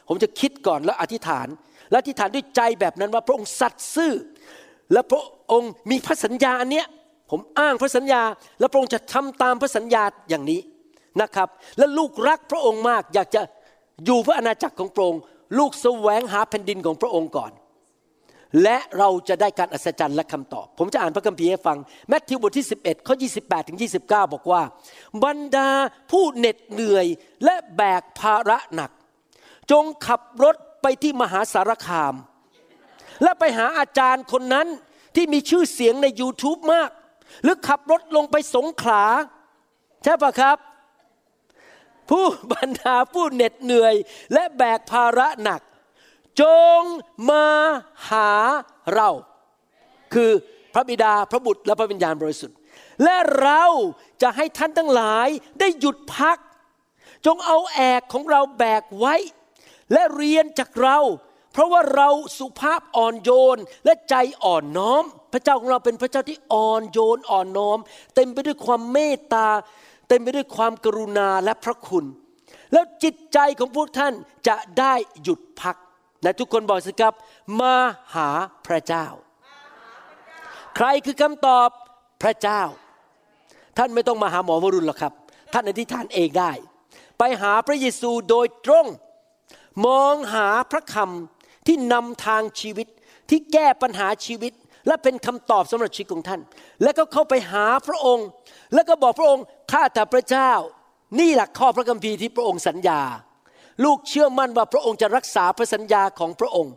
[0.08, 1.48] ผมจะคิดก่อนแล้วอธิษฐาน
[1.90, 4.14] และอธิษฐานด้วยใจแบบนั้นว่าพระองค์สัตย์ซื่อ
[4.94, 6.86] และพระองค์มีพระสัญญาอันเนี้ย
[7.32, 8.22] ผมอ้างพระสัญญา
[8.60, 10.60] และพระองค์จะทำตามพระสัญญาอย่างนี้
[11.22, 13.42] นะครับ และลูกรักพระองค์มากอยากจะ
[14.06, 15.22] อยู่เพื่ออาณาจักรของพระองค์
[15.58, 17.52] ลูกแสวงหาแผ่นดินของพระองค์ก่อน
[18.64, 21.78] และเราจะได้การอัศจรรย์และคำตอบ ผมจะอ่านพระคัมภีร์ให้ฟัง
[22.10, 24.02] แมทธิวบทที่ 11ข้อ28ถึง29
[24.34, 24.62] บอกว่า
[25.24, 25.70] บรรดา
[26.12, 27.06] ผู้เหน็ดเหนื่อย
[27.46, 28.92] และแบกภาระหนัก
[29.72, 32.14] จงขับรถไปที่มหาสารคาม
[33.24, 34.68] และไปหาอาจารย์คนนั้น
[35.16, 36.90] ที่มีชื่อเสียงใน YouTube มาก
[37.44, 39.04] หรือขับรถลงไปสงขลา
[40.04, 40.58] ใช่ปะครับ
[42.12, 43.96] ผู้บรรดาผู้เหน็ดเหนื่อย
[44.34, 45.62] และแบกภาระหนัก
[46.42, 46.44] จ
[46.80, 46.82] ง
[47.30, 47.48] มา
[48.10, 48.32] หา
[48.94, 49.10] เรา
[50.14, 50.32] คือ
[50.74, 52.58] พระบิดาพระบุตรและพระวิญญาณบริสุทธิ์
[53.04, 53.64] และเรา
[54.22, 55.28] จะให้ท่านทั้งหลาย
[55.60, 56.38] ได้หยุดพัก
[57.26, 59.16] จงเอาแอกของเราแบกไว้
[59.94, 60.98] และเรียนจากเรา
[61.54, 67.80] เพราะว่าเราสุภาพอ่อนโยนและใจอ่อนน้อม พระเจ้าของเราเป็นพระเจ้าที่อ่อนโยนอ่อนน้อม
[68.16, 69.48] เต็มไปด้วยความเมตตา
[70.12, 72.06] เต็มไปด้วยความกรุณาและพระคุณ
[72.74, 74.14] แล้วจิตใจของพวกท่าน
[74.48, 74.94] จะได้
[75.24, 75.76] หยุดพัก
[76.24, 77.14] และทุกคนบอกสิครับ
[77.60, 77.76] มา
[78.16, 78.30] หา
[78.68, 79.06] พระเจ้า
[80.76, 81.70] ใครคือคำตอบ
[82.24, 82.62] พระเจ้า
[83.78, 85.14] ท่านไม่ต้องมาหาหมอวรุณหรอกครับ
[85.54, 86.52] ท่านอธิษฐานเองได้
[87.18, 88.86] ไปหาพระเยซูโดยตรง
[89.86, 92.88] มองหาพระคำที่นำทางชีวิต
[93.30, 94.54] ที่แก้ปัญหาชีวิต
[94.88, 96.42] และเป็นคำตอบสำหรับชีวิตของท่าน
[96.84, 98.28] แล้วก็เข้าไปหาพระองค์
[98.74, 100.52] แล้วก็บอกพระองค์ ข้าแต่พระเจ้า
[101.20, 103.02] นี่แหละข้อพระคัมภีร์ที่พระองค์สัญญา
[103.84, 106.74] ลูกเชื่อมั่นว่าพระองค์จะรักษาพระสัญญาของพระองค์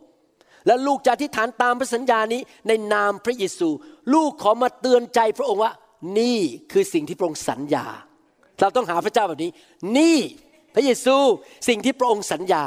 [0.66, 3.68] และลูกจะอธิษฐานตามพระสัญญานี้ในนามพระเยซู
[4.14, 5.72] ลูกขอมาเตือนใจพระองค์ว่า
[6.18, 6.38] นี่
[6.72, 7.86] คือสิ่งที่พระองค์สัญญา
[8.60, 9.50] เราต้องหาพระเจ้าแบบนี้
[9.98, 10.18] นี่
[10.74, 11.16] พระเยซู
[11.68, 12.62] สิ่งที่พระองค์สัญญา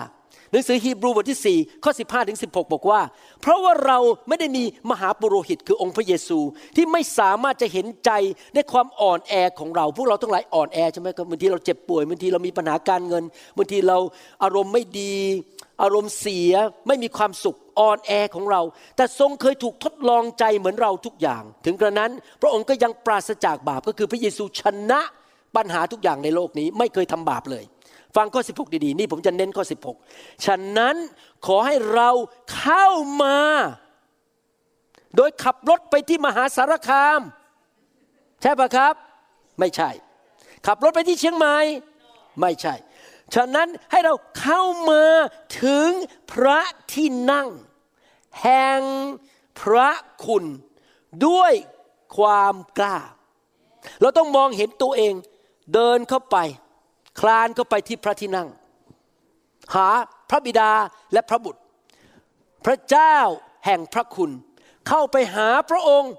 [0.51, 3.01] หนังสือฮีบรูบทที่ 4 ข้อ 15 ถึง 16 บอกว่า
[3.41, 6.39] เพราะว่าเราไม่ได้มีมหาปุโรหิตคือองค์พระเยซู
[6.75, 8.11] ที่ไม่สามารถจะเห็นใจ
[8.55, 13.23] ในความอ่อนแอของเรา พวกเราต้งหลายอ่อนแอใช่ไหมครับบางทีเราเจ็บป่วยบางทีเรามีปัญหาการเงิน
[13.57, 13.97] บางทีเรา
[14.43, 15.15] อารมณ์ไม่ดี
[15.83, 16.53] อารมณ์เสีย
[16.87, 18.61] ไม่มีความสุขอ่อนแอของเรา
[18.95, 25.01] แต่ทรงเคยถูกทดลองใจเหมือนเราทุกอย่าง ถึงกระนั้น พระองค์ก็ยังปราศจากบาปก็คือพระเยซูชนะ
[25.55, 27.63] ปัญหาทุกอย่างในโลกนี้ ไม่เคยทำบาปเลย
[28.15, 29.63] ฟังข้อ 16 ดีๆ นี่ผมจะเน้นข้อ
[30.03, 30.95] 16 ฉะนั้น
[31.45, 32.09] ขอให้เรา
[32.57, 32.85] เข้า
[33.23, 33.39] มา
[35.15, 37.19] โดยขับรถไปที่มหาสารคาม
[38.41, 38.93] ใช่ปะครับ
[39.59, 39.89] ไม่ใช่
[40.67, 41.57] ขับรถไปที่เชียงใหม่
[42.41, 42.73] ไม่ใช่
[43.35, 45.03] ฉะนั้นให้เราเข้ามา
[45.63, 45.89] ถึง
[46.31, 46.59] พระ
[46.93, 47.47] ที่นั่ง
[48.41, 48.81] แห่ง
[49.59, 49.89] พระ
[50.25, 50.43] คุณ
[51.27, 51.53] ด้วย
[52.17, 52.97] ความกล้า
[54.01, 55.13] เราต้องมองเห็นตัวเอง
[55.73, 56.37] เดินเข้าไป
[57.19, 58.47] คลานเข้าไปที่พระที่นั่ง
[59.75, 59.87] หา
[60.29, 60.71] พระบิดา
[61.13, 61.61] และพระบุตร
[62.65, 63.17] พระเจ้า
[63.65, 64.31] แห่งพระคุณ
[64.87, 66.11] เข้าไปหาพระองค์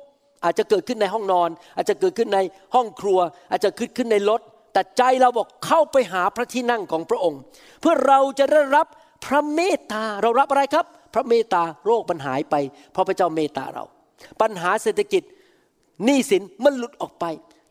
[0.44, 2.38] อาจจะเกิดขึ้นในห้องนอน อาจจะเกิดขึ้นใน
[2.74, 3.18] ห้องครัว
[3.50, 4.40] อาจจะเกิดขึ้นในรถ
[4.72, 7.40] แต่ใจเราบอกเข้าไปหาพระที่นั่งของพระองค์
[7.80, 8.86] เพื่อเราจะได้รับ
[9.26, 12.54] พระเมตตาเรารับอะไรครับ พระเมตตาโรคมันหายไป
[12.92, 13.84] เพราะพระเจ้าเมตตาเรา
[14.40, 15.22] ปัญหาเศรษฐกิจ
[16.04, 17.24] หนี้สินมันหลุดออกไป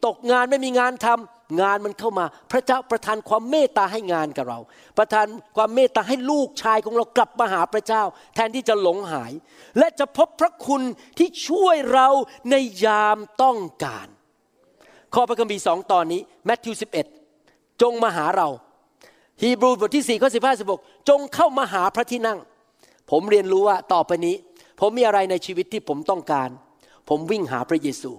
[0.06, 4.60] ตกงานไม่มีงานทำงานมันเข้ามา พระเจ้าประทานความเมตตาให้งานกับเรา
[4.98, 8.04] ประทานความเมตตาให้ลูกชายของเรากลับมาหาพระเจ้า
[8.36, 9.32] แทนที่จะหลงหาย
[9.78, 10.82] และจะพบพระคุณ
[11.18, 12.10] ที่ช่วยเรา
[12.52, 12.56] ใน
[12.86, 14.08] ยามต้องการ
[15.14, 16.74] ข้อพระคัมภีร์สองตอนนี้แมทธิว
[17.28, 18.50] 11 จงมาหาเรา
[19.42, 22.40] ฮีบรูบทที่4ข้อ15 16จงเข้ามาหาพระที่นั่ง
[23.12, 24.36] ผมเรียนรู้ว่าต่อไปนี้
[24.80, 26.50] ผมมีอะไรในชีวิตที่ผมต้องการ
[27.10, 28.12] ผมวิ่งหาพระเยซู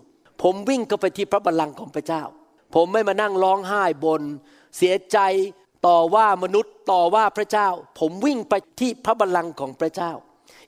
[0.42, 2.22] ผมวิ่งเข้าไปที่พระบัลลังก์ของพระเจ้า
[2.74, 4.22] ผมไม่มานั่งร้องไห้บน
[4.76, 5.18] เสียใจ
[5.86, 7.68] ต่อว่ามนุษย์ต่อว่าพระเจ้า
[8.00, 10.12] ผมวิ่งไปที่พระบัลลังก์ของพระเจ้า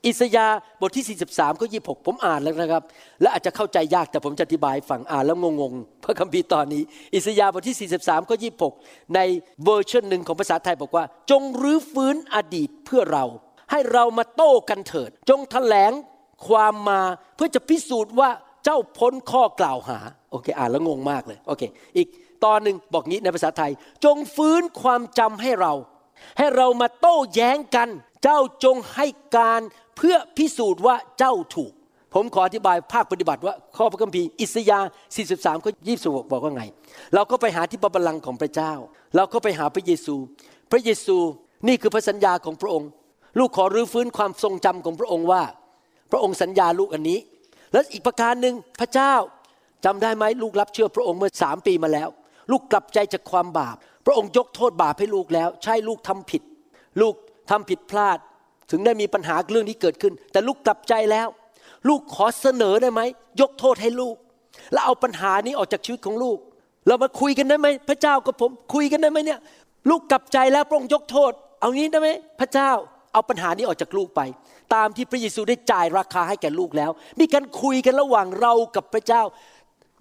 [0.06, 2.82] อิสยาห์บทที่ 43ข้อ26 ผมอ่านแล้วนะครับ
[3.20, 6.82] และอาจจะเข้าใจยากแต่ผมจะอธิบายให้ฟังอ่านแล้วงงๆพระคัมภีร์ตอนนี้
[7.14, 8.36] อิสยาห์บทที่ 43ข้อ
[8.74, 9.20] 26 ใน
[9.64, 13.24] เวอร์ชันหนึ่งของภาษาไทยบอกว่า จงรื้อฟื้นอดีตเพื่อเรา
[13.70, 15.92] ให้เรามาโต้กันเถิด จงแถลง
[16.48, 17.00] ความมา
[17.36, 18.30] เพื่อจะพิสูจน์ว่า
[18.64, 19.98] เจ้าพ้นข้อกล่าวหา
[20.30, 21.62] โอเค อ่านแล้วงงมากเลย โอเค
[21.96, 22.08] อีก
[22.44, 23.70] ตอนหนึ่งบอกงี้ในภาษาไทย
[24.04, 25.72] จงฟื้นความจำให้เรา
[26.38, 27.88] ให้เรามาโต้แย้งกัน
[28.22, 29.60] เจ้าจงให้การ
[29.96, 31.72] เพื่อพิสูจน์ว่าเจ้าถูก
[32.14, 34.88] ผมขออธิบายภาคปฏิบัติว่าข้อพระคัมภีร์อิสยาห์
[35.26, 36.64] 43ข้อ26 บอกว่าไง
[37.14, 38.72] เราก็ไปหาที่พระบัลลังก์ของพระเจ้า
[39.16, 40.14] เราก็ไปหาพระเยซู
[40.70, 41.16] พระเยซู
[41.68, 42.88] นี่คือพระสัญญาของพระองค์
[43.38, 45.42] ลูกขอรื้อฟื้นความทรงจำของพระองค์ว่า
[46.10, 47.18] พระองค์สัญญาลูกอันนี้
[47.72, 49.14] และอีกประการหนึ่งพระเจ้า
[49.84, 52.08] จำได้ไหมลูกรับเชื่อพระองค์เมื่อสามปีมาแล้ว
[52.50, 56.42] ลูกกลับใจจากความบาป พระองค์ยกโทษบาปให้ลูกแล้ว ใช่ลูกทำผิด
[57.00, 57.14] ลูก
[57.50, 58.18] ทำผิดพลาด
[58.70, 61.28] ถึงได้มีปัญหาเรื่องนี้เกิดขึ้น แต่ลูกกลับใจแล้ว
[61.88, 63.00] ลูกขอเสนอได้ไหม
[63.40, 64.16] ยกโทษให้ลูก
[64.72, 66.38] แล้วเอาปัญหานี้ออกจากชีวิตของลูก
[66.86, 69.40] เรามาคุยกันได้ไหมพระเจ้ากับผมคุยกันได้ไหมเนี่ย
[69.90, 72.08] ลูกกลับใจแล้วพระองค์ยกโทษ เอางี้ได้ไหม
[72.40, 72.70] พระเจ้า
[73.12, 74.20] เอาปัญหานี้ออกจากลูกไป
[74.74, 79.22] ตามที่พระเยซูได้จ่ายราคาให้แก่ลูกแล้ว มีการคุยกันระหว่างเรากับพระเจ้า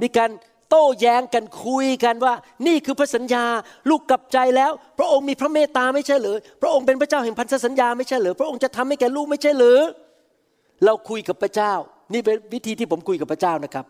[0.01, 0.31] มีการ
[0.69, 2.33] โต้แย้งกันคุยกันว่า
[2.67, 3.43] นี่คือพระสัญญา
[3.89, 9.79] ลูกกลับใจแล้ว พระองค์มีพระเมตตาไม่ใช่หรือพระองค์เป็นพระเจ้าแห่งพันธสัญญาไม่ใช่หรือพระองค์จะทำให้แก่ลูกไม่ใช่หรือ
[10.85, 11.73] เราคุยกับพระเจ้า
[12.13, 13.85] นี่เป็นวิธีที่ผมคุยกับพระเจ้านะครับ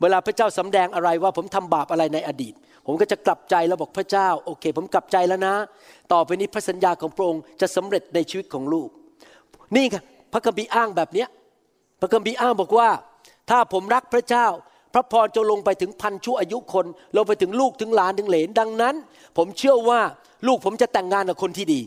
[0.00, 2.54] เวลาพระเจ้าสำแดงอะไรว่าผมทำบาปอะไรในอดีต
[2.86, 5.54] ผมก็จะกลับใจแล้วบอกพระเจ้า โอเค ผมกลับใจแล้วนะ
[6.12, 8.88] ต่อไปนี้พระสัญญาของพระองค์จะสำเร็จในชีวิตของลูก
[9.76, 11.28] นี่ค่ะพระคัมภีร์อ้างแบบเนี้ย
[12.00, 12.88] พระคัมภีร์อ้างบอกว่า
[13.50, 14.46] ถ้าผมรักพระเจ้า
[14.94, 18.94] พระพรจะลงไปถึงพันชั่วอายุคนลงไปถึงลูกถึงหลานถึงเหลนดังนั้น
[19.36, 20.00] ผมเชื่อว่า
[20.46, 21.80] ลูกผมจะแต่งงานกับคนที่ดี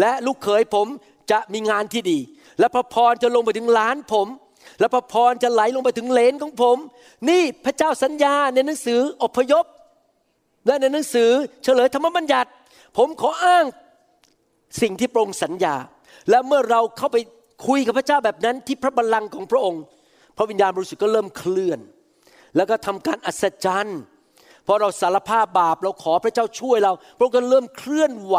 [0.00, 0.86] และลูกเขยผม
[1.30, 2.18] จะมีงานที่ดี
[2.58, 4.26] และพระพรจะลงไปถึงหลานผม
[4.80, 6.76] และพระพรจะไหลลงไปถึงเหลนของผม
[7.28, 9.64] นี่พระเจ้าสัญญาในหนังสืออพยพ
[10.66, 11.30] และในหนังสือ
[11.62, 12.50] เฉลยธรรมบัญญัติ
[12.96, 13.64] ผมขออ้าง
[14.80, 15.74] สิ่งที่พรงสัญญา
[16.30, 17.16] และเมื่อเราเข้าไป
[17.66, 19.82] คุยกับพระเจ้าแบบนั้นที่พระบัลลังก์ของพระองค์
[20.36, 21.80] พระวิญญาณบริสุทธิ์ก็เริ่มเคลื่อน
[22.56, 23.98] แล้วก็ทำการอัศจรรย์
[24.66, 28.36] พอเราสารภาพบาปเราขอพระเจ้าช่วยเรา พระองค์ก็เริ่มเคลื่อนไหว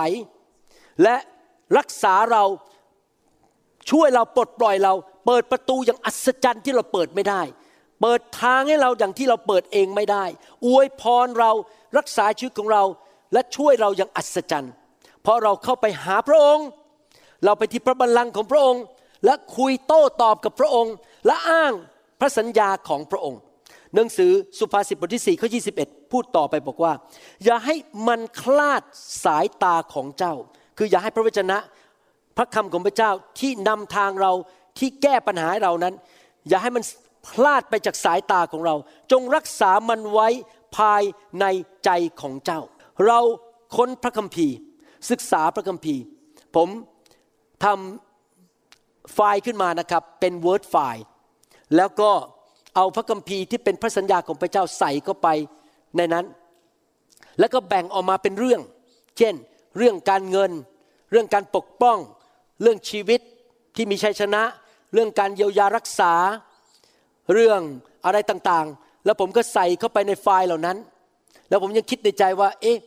[1.04, 1.16] และ
[1.78, 2.44] รักษาเรา
[3.92, 4.94] ช่วยเราปลดปล่อยเรา
[5.26, 7.42] เปิดประตูอย่างอัศจรรย์ที่เราเปิดไม่ได้
[8.02, 10.26] เปิดทางให้เราอย่างที่เราเปิดเองไม่ได้
[10.66, 11.52] อวยพรเรา
[11.98, 12.84] รักษาชีวิตของเรา
[13.34, 14.74] และช่วยเราอย่างอัศจรรย์
[15.22, 16.68] เพราะเราเข้าไปหาพระองค์
[17.44, 18.84] เราไปที่พระบัลลังก์ของพระองค์
[19.26, 20.94] และคุยโต้ตอบกับพระองค์
[21.28, 21.74] และอ้าง
[22.20, 23.40] พระสัญญาของพระองค์
[23.96, 26.94] หนังสือสุภาษิตบทที่4ข้อ21 พูดต่อไปบอกว่า
[27.44, 27.76] อย่าให้
[28.08, 28.84] มันคลาด
[29.24, 30.34] สายตาของเจ้า
[30.78, 31.58] คืออย่าให้พระวจนะ
[32.38, 34.32] พระคำของพระเจ้าที่นำทางเรา
[34.80, 35.94] ที่แก้ปัญหาเรานั้น
[36.50, 36.84] อย่าให้มัน
[37.28, 38.76] พลาดไปจากสายตาของเรา
[39.12, 40.28] จงรักษามันไว้
[40.78, 41.04] ภาย
[41.40, 41.46] ใน
[41.86, 41.90] ใจ
[42.22, 42.62] ของเจ้า
[43.08, 43.20] เรา
[43.76, 44.56] ค้นพระคัมภีร์
[45.12, 46.02] ศึกษาพระคัมภีร์
[46.56, 46.70] ผม
[47.64, 51.04] ทำไฟล์ขึ้นมานะครับเป็น Word ไฟล์
[51.76, 52.12] แล้วก็
[52.76, 55.28] เอาพระคัมภีร์ที่เป็นพระสัญญาของพระเจ้าใส่เข้าไป
[55.98, 56.26] ในนั้น
[57.40, 58.62] แล้วก็แบ่งออกมาเป็นเรื่อง
[59.18, 59.36] เช่น
[59.78, 60.52] เรื่องการเงิน
[61.12, 61.98] เรื่องการปกป้อง
[62.62, 63.20] เรื่องชีวิต
[63.76, 64.42] ที่มีชัยชนะ
[64.94, 66.14] เรื่องการเยียวยารักษา
[67.34, 67.60] เรื่อง
[68.06, 70.78] อะไรต่างๆ แล้วผมก็ใส่เข้าไปในไฟล์เหล่านั้น
[71.50, 72.78] แล้วผมยังคิดในใจว่า เอ๊ะ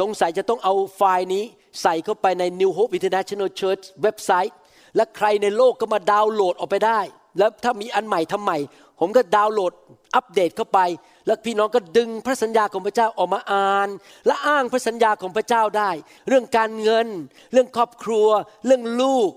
[0.00, 1.44] สงสัยจะต้องเอาไฟล์นี้
[1.82, 4.56] ใส่เข้าไปใน New Hope International Church เว็บไซต์
[4.96, 7.00] และใครในโลกก็มาดาวน์โหลดออกไปได้
[7.38, 8.58] แล้วถ้ามีอันใหม่ทำใหม่
[9.00, 9.72] ผมก็ดาวน์โหลด
[10.14, 10.80] อัปเดตเข้าไป
[11.26, 13.88] แล้วพี่น้องก็ดึงพระสัญญาของพระเจ้าออกมาอ่าน
[14.26, 15.90] และอ้างพระสัญญาของพระเจ้าได้
[16.28, 17.08] เรื่องการเงิน
[17.52, 18.28] เรื่องครอบครัว
[18.66, 19.30] เรื่องลูก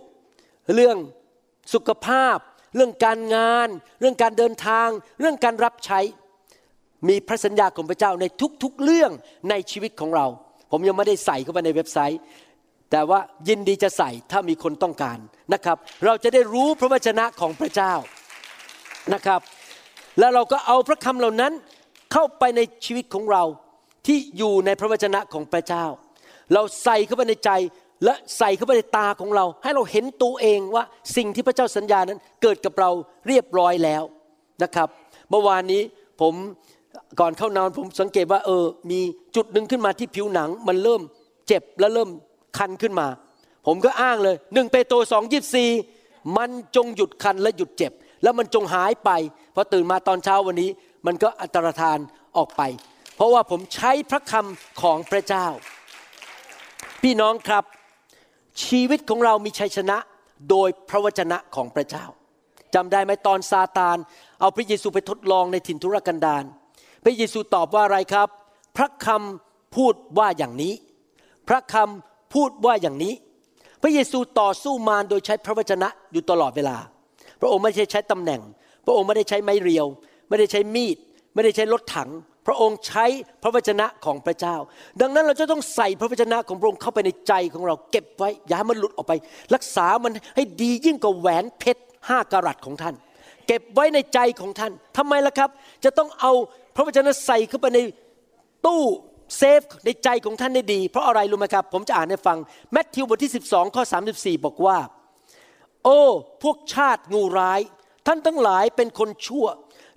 [0.75, 0.97] เรื่อง
[1.73, 2.37] สุขภาพ
[2.75, 3.67] เรื่องการงาน
[3.99, 4.87] เรื่องการเดินทาง
[5.19, 5.99] เรื่องการรับใช้
[7.07, 8.25] มีพระสัญญาของพระเจ้าใน
[8.63, 9.11] ทุกๆเรื่อง
[9.49, 10.27] ในชีวิตของเรา
[10.71, 12.21] ผมยังไม่ได้ใส่เข้าไปในเว็บไซต์
[12.91, 15.17] แต่ว่ายินดีจะใส่ถ้ามีคนต้องการ
[15.53, 17.93] นะครับ เราจะได้รู้พระวจนะของพระเจ้า
[19.13, 19.41] นะครับ
[20.19, 21.53] แล้วเราก็เอาพระคำเหล่านั้น
[22.13, 23.43] เข้าไปในชีวิตของเรา
[24.07, 25.85] ที่อยู่ในพระวจนะของพระเจ้า
[26.53, 27.51] เราใส่เข้าไปในใจ
[28.05, 30.83] และใส่เข้าไปในตาของเรา ให้เราเห็นตัวเองว่า
[31.15, 32.89] สิ่งที่พระเจ้าสัญญานั้นเกิดกับเรา
[33.27, 34.03] เรียบร้อยแล้ว
[34.63, 34.87] นะครับ
[35.29, 35.81] เมื่อวานนี้
[36.21, 36.33] ผม
[37.19, 38.99] ก่อนเข้านอนผมสังเกตว่าเออ มี
[39.35, 41.01] จุดหนึ่งขึ้นมาที่ผิวหนัง มันเริ่ม
[41.47, 42.09] เจ็บและเริ่ม
[42.57, 43.07] คันขึ้นมา
[43.67, 45.69] ผมก็อ้างเลยหนึ่งเปโตรสองยีบสี่
[46.37, 47.91] มันจงหยุดคันและหยุดเจ็บ
[48.23, 49.09] แล้วมันจงหายไป
[49.55, 50.69] พอตื่นมาตอนเช้าวันนี้
[51.05, 51.97] มันก็อันตรธาน
[52.37, 52.61] ออกไป
[53.15, 55.47] เพราะว่าผมใช้พระคำของพระเจ้า
[57.01, 57.63] พี่น้องครับ
[58.65, 59.97] ชีวิตของเรามีชัยชนะ
[60.49, 62.05] โดยพระวจนะของพระเจ้า
[62.75, 63.97] จำได้ไหมตอนซาตาน
[64.39, 66.43] เอาพระเยซูไปทดลองในถิ่นทุรกันดาร
[67.03, 68.27] พระเยซูตอบว่าอะไรครับ
[68.77, 70.73] พระคำพูดว่าอย่างนี้
[71.47, 73.13] พระคำพูดว่าอย่างนี้
[73.81, 76.77] พระเยซูต่อสู้มารโดยใช้พระวจนะอยู่ตลอดเวลา
[77.41, 78.41] พระองค์ไม่ใช่ใช้ตำแหน่ง
[78.85, 79.87] พระองค์ไม่ได้ใช้ไม้เรียว
[80.29, 80.97] ไม่ได้ใช้มีด
[81.33, 82.09] ไม่ได้ใช้รถถัง
[82.47, 83.05] พระองค์ใช้
[83.43, 84.55] พระวจนะของพระเจ้า
[85.01, 89.13] ดังนั้นเราจะต้องใส่พระวจนะของพระองค์เข้าไปในใจของเราเก็บไว้ อย่าให้มันหลุดออกไป
[89.55, 92.95] รักษามันให้ดียิ่งกว่าแหวนเพชรห้ากะรัตของท่าน
[93.47, 95.49] เก็บไว้ในใจของท่านทำไมล่ะครับ
[95.83, 96.31] จะต้องเอา
[96.75, 97.79] พระวจนะใส่เข้าไปใน
[98.65, 98.83] ตู้
[99.37, 102.37] เซฟในใจของท่านได้ดี เพราะอะไรรู้ไหมครับ ผมจะอ่านให้ฟัง
[102.71, 104.77] แมทธิวบทที่ 12 ข้อ 34 บอกว่า
[105.83, 106.01] โอ้
[106.43, 107.61] พวกชาติงูร้าย
[108.07, 109.47] ท่านทั้งหลายเป็นคนชั่ว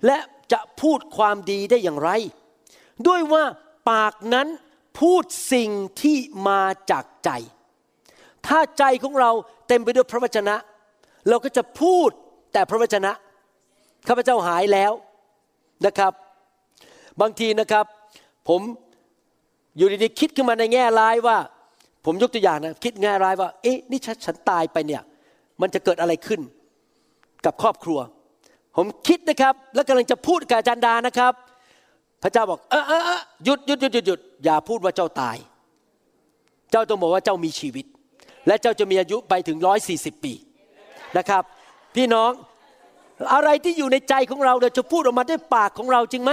[0.05, 0.17] และ
[0.51, 2.09] จะพูดความดีได้อย่างไร
[3.07, 3.43] ด้วยว่า
[3.91, 4.47] ปากนั้น
[4.99, 5.69] พูดสิ่ง
[6.01, 6.61] ที่มา
[6.91, 7.29] จากใจ
[8.47, 9.31] ถ้าใจของเรา
[9.67, 10.55] เต็มไปด้วยพระวจนะ
[11.29, 12.09] เราก็จะพูด
[12.53, 13.11] แต่พระวจนะ
[14.07, 14.91] ข้าพเจ้าหายแล้ว
[15.85, 16.13] นะครับ
[17.21, 17.85] บางทีนะครับ
[18.49, 18.61] ผม
[19.77, 21.37] อยู่ดีๆคิดขึ้นมาในแง่ร้ายว่า
[22.05, 25.01] ผมยกตัวอย่างนะคิดแง่ร้ายว่า เอ๊ะนี่ฉันตายไปเนี่ย
[25.61, 26.41] มันจะเกิดอะไรขึ้น
[27.45, 27.99] กับครอบครัว
[28.75, 31.33] ผมคิดนะครับ แล้วกำลังจะพูดกับอาจารย์ดานะครับ
[32.23, 35.37] พระเจ้าบอก เออเออเออหยุดหยุดหยุดหยุดหยุดอย่าพูดว่าเจ้าตาย
[36.71, 37.85] เจ้าต้องบอกว่าเจ้ามีชีวิต
[38.47, 40.33] และเจ้าจะมีอายุไปถึงร้อยสี่สิบปี
[41.17, 41.43] นะครับ
[41.95, 42.31] พี่น้อง
[43.33, 46.31] อะไรที่อยู่ในใจของเราเราจะพูดออกมาด้วยปากของเราจริงไหม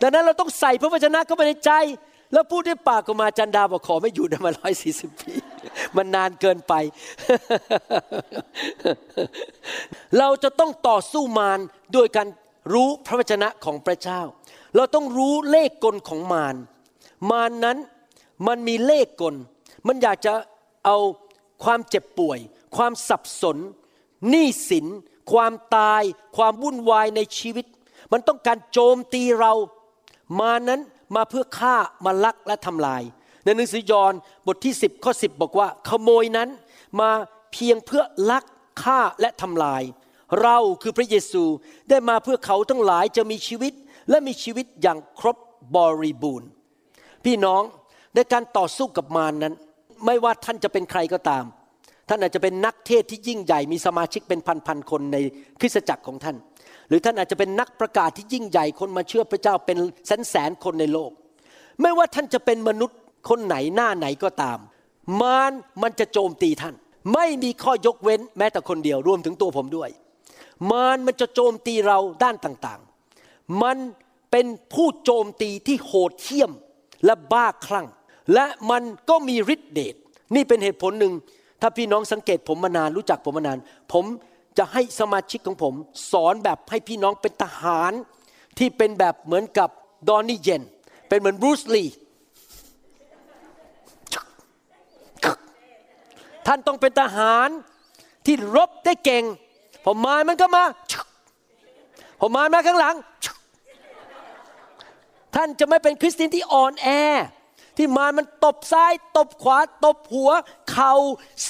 [0.00, 1.72] ดังนั้นเราต้องใส่พระวจนะเข้าไปในใจ
[2.32, 5.32] แล้วพูดด้วยปากออกมาจันดาบอกขอไม่อยู่ได้มาร้อยสี่สิบปี
[5.96, 6.74] มันนานเกินไป
[10.18, 11.58] เราจะต้องต่อสู้มาร
[11.92, 12.28] โดยการ
[12.72, 14.20] รู้พระวจนะของพระเจ้า
[14.76, 16.56] เราต้องรู้เลขกลของมาร
[17.30, 17.78] มารนั้น
[18.46, 19.34] มันมีเลขกล
[19.86, 20.32] มันอยากจะ
[20.84, 20.96] เอา
[21.64, 22.38] ความเจ็บป่วย
[22.76, 23.56] ความสับสน
[24.28, 24.86] หนี้สิน
[25.32, 26.02] ความตาย
[26.36, 27.66] ความวุ่นวายในชีวิต
[28.12, 29.52] มันต้องการโจมตีเรา
[30.40, 30.80] มานั้น
[31.16, 33.02] มาเพื่อฆ่ามาลักและทำลาย
[33.44, 34.12] ในหนังสือยอห์น
[34.46, 36.48] บทที่ 10ข้อ10 บอกว่า ขโมยนั้น
[37.00, 37.10] มา
[37.52, 38.44] เพียงเพื่อลัก
[38.82, 39.82] ฆ่าและทำลาย
[40.42, 41.44] เราคือพระเยซู
[41.88, 43.72] ได้มาเพื่อเขาทั้งหลายจะมีชีวิต
[44.10, 45.36] และมีชีวิตอย่างครบ
[45.76, 46.48] บริบูรณ์
[47.24, 47.62] พี่น้อง
[48.14, 49.54] ในการต่อสู้กับมารนนั้น
[50.06, 51.44] ไม่ว่าท่านจะเป็นใครก็ตาม
[52.08, 55.16] ท่านอาจจะเป็นนักเทศที่ยิ่งใหญ่มีสมาชิกเป็นพันๆคนใน
[55.60, 56.36] คริสตจักรของท่าน
[56.88, 61.10] หรือท่านอาจจะเป็นนักประกาศที่ยิ่งใหญ่คนมาเชื่อพระเจ้าเป็นแสนแสนๆคนในโลก
[61.80, 64.58] ไม่ว่าท่านจะเป็นมนุษย์คนไหนหน้าไหนก็ตาม
[65.20, 66.74] มารมันจะโจมตีท่าน
[67.14, 69.90] ไม่มีข้อยกเว้นแม้แต่คนเดียวรวมถึงตัวผมด้วย
[70.70, 73.76] มารมันจะโจมตีเราด้านต่างๆ มัน
[74.30, 76.52] เป็นผู้โจมตีที่โหดเหี้ยม
[77.04, 77.86] และบ้าคลั่ง
[78.34, 79.94] และมันก็มีฤทธิเดช
[80.34, 81.12] นี่เป็นเหตุผลหนึ่ง
[81.60, 83.58] ถ้าพี่น้องสังเกตผมมานานรู้จักผมมานาน
[83.92, 84.04] ผม
[84.58, 85.74] จะให้สมาชิกของผม
[86.12, 87.92] สอนแบบให้พี่น้องเป็นทหาร
[88.58, 89.68] ที่เป็นแบบเหมือนกับ
[90.08, 90.62] ดอนนี่เยน
[91.08, 91.84] เป็นเหมือนบรูซลี
[96.46, 97.48] ท่านต้องเป็นทหาร
[98.26, 99.24] ที่รบได้เก่ง
[99.84, 100.64] พอมารมันก็มา
[102.20, 102.96] พอมารมาข้างหลัง
[105.34, 106.88] ท่านจะไม่เป็นคริสเตียนที่อ่อนแอ
[107.76, 110.30] ที่มารมันตบซ้าย ตบขวา ตบหัว
[110.70, 110.94] เข่า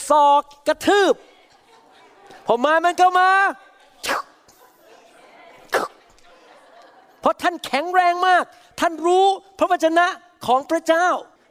[0.09, 1.15] ศอกกระทืบ
[2.47, 3.31] พอมามันก็มา
[7.21, 8.45] เพราะท่านแข็งแรงมาก
[8.81, 9.25] ท่านรู้
[9.59, 10.07] พระวจนะ
[10.47, 11.07] ของพระเจ้า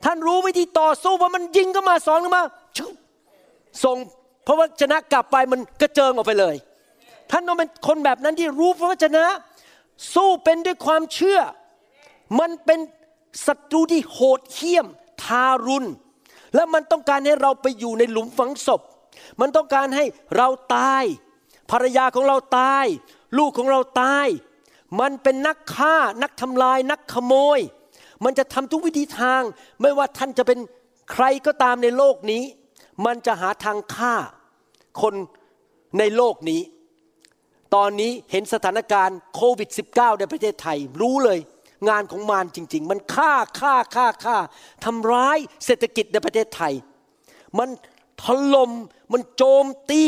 [0.05, 2.43] ท่านรู้วิธีต่อสู้ว่ามันยิงก็มาสอนก็มา
[3.84, 3.97] ส่ง
[4.47, 6.55] พระวจนะกลับไปมันกระเจิงออกไปเลย
[7.31, 9.25] ท่านต้องเป็นคนแบบนั้นที่รู้พระวจนะ
[10.13, 11.39] สู้เป็นด้วยความเชื่อ
[12.39, 12.79] มันเป็น
[13.45, 14.88] ศัตรูที่โหดเหี้ยม
[15.23, 15.89] ทารุณ
[16.55, 18.81] และมันต้องการให้เราไปอยู่ในหลุมฝังศพ
[19.41, 20.06] มันต้องการให้
[20.38, 21.04] เราตาย
[21.71, 22.86] ภรรยาของเราตาย
[23.38, 24.28] ลูกของเราตาย
[24.99, 27.60] มันเป็นนักฆ่านักทำลาย นักขโมย
[28.23, 29.41] มันจะทำทุกวิธีทาง
[29.82, 30.60] ไม่ว่าท่านจะเป็น
[31.12, 32.43] ใครก็ตามในโลกนี้
[33.06, 34.15] มันจะหาทางฆ่า
[35.01, 35.13] คน
[35.99, 36.62] ในโลกนี้
[37.75, 41.39] ตอนนี้เห็นสถานการณ์โควิด -19 ในประเทศไทย รู้เลย
[41.89, 44.38] งานของมารจริง ๆ มันฆ่าฆ่าฆ่าฆ่า
[44.86, 46.73] ทำร้ายเศรษฐกิจในประเทศไทย
[47.58, 47.69] มัน
[48.23, 48.71] ถล่ม
[49.12, 50.04] มันโจมตี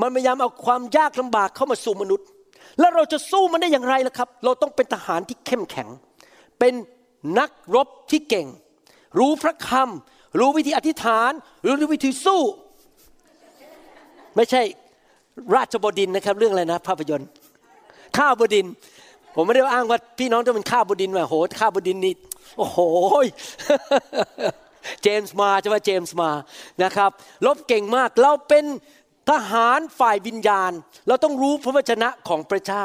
[0.00, 2.26] มันพยายามเอาความยากลำบากเข้ามาสู่มนุษย์
[2.80, 5.88] แล้วเราจะสู้มันได้อย่างไรล่ะครับ เราต้องเป็นทหารที่เข้มแข็ง
[6.58, 6.74] เป็น
[7.38, 8.46] นักรบที่เก่ง
[9.18, 11.30] รู้พระคำรู้วิธีอธิษฐาน
[11.64, 12.42] รู้วิธีสู้
[14.36, 14.62] ไม่ใช่
[15.54, 17.28] ราชบดินนะครับ เรื่องอะไรนะ ภาพยนตร์
[18.18, 18.66] ข้าวบดิน
[19.34, 22.14] ผมไม่ได้อ้างว่าพี่น้องต้องเป็นข้าวบดินว่าโหข้าวบดินนี่
[22.58, 22.80] โอ้โห
[25.02, 26.30] เจมส์มาใช่ไหมเจมส์มา
[26.82, 27.10] นะครับ
[27.46, 28.64] รบเก่งมากเราเป็น
[29.30, 30.72] ทหารฝ่ายวิญญาณ
[31.08, 32.84] เราต้องรู้พระวจนะของพระเจ้า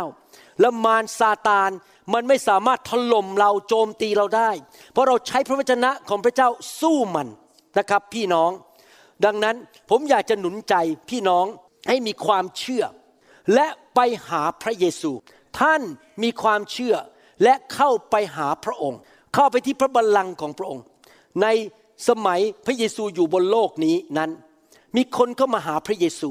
[0.59, 1.71] แล้วมารซาตาน
[2.13, 4.51] มันไม่สามารถถล่มเราโจมตีเราได้
[4.91, 6.49] เพราะเราใช้พระวจนะของพระเจ้า
[6.79, 7.27] สู้มัน
[7.77, 8.51] นะครับพี่น้อง
[9.25, 9.55] ดังนั้น
[9.89, 10.75] ผมอยากจะหนุนใจ
[11.09, 11.45] พี่น้อง
[11.87, 12.83] ให้มีความเชื่อ
[13.53, 13.99] และไป
[14.29, 15.11] หาพระเยซู
[15.59, 15.81] ท่าน
[16.23, 16.95] มีความเชื่อ
[17.43, 18.99] และเข้าไปหาพระองค์
[19.35, 20.83] เข้าไปที่พระบัลลังก์ของพระองค์
[21.41, 21.47] ใน
[22.07, 24.31] สมัยพระเยซูอยู่บนโลกนี้นั้น
[24.95, 26.29] มีคนเข้ามาหาพระเยซู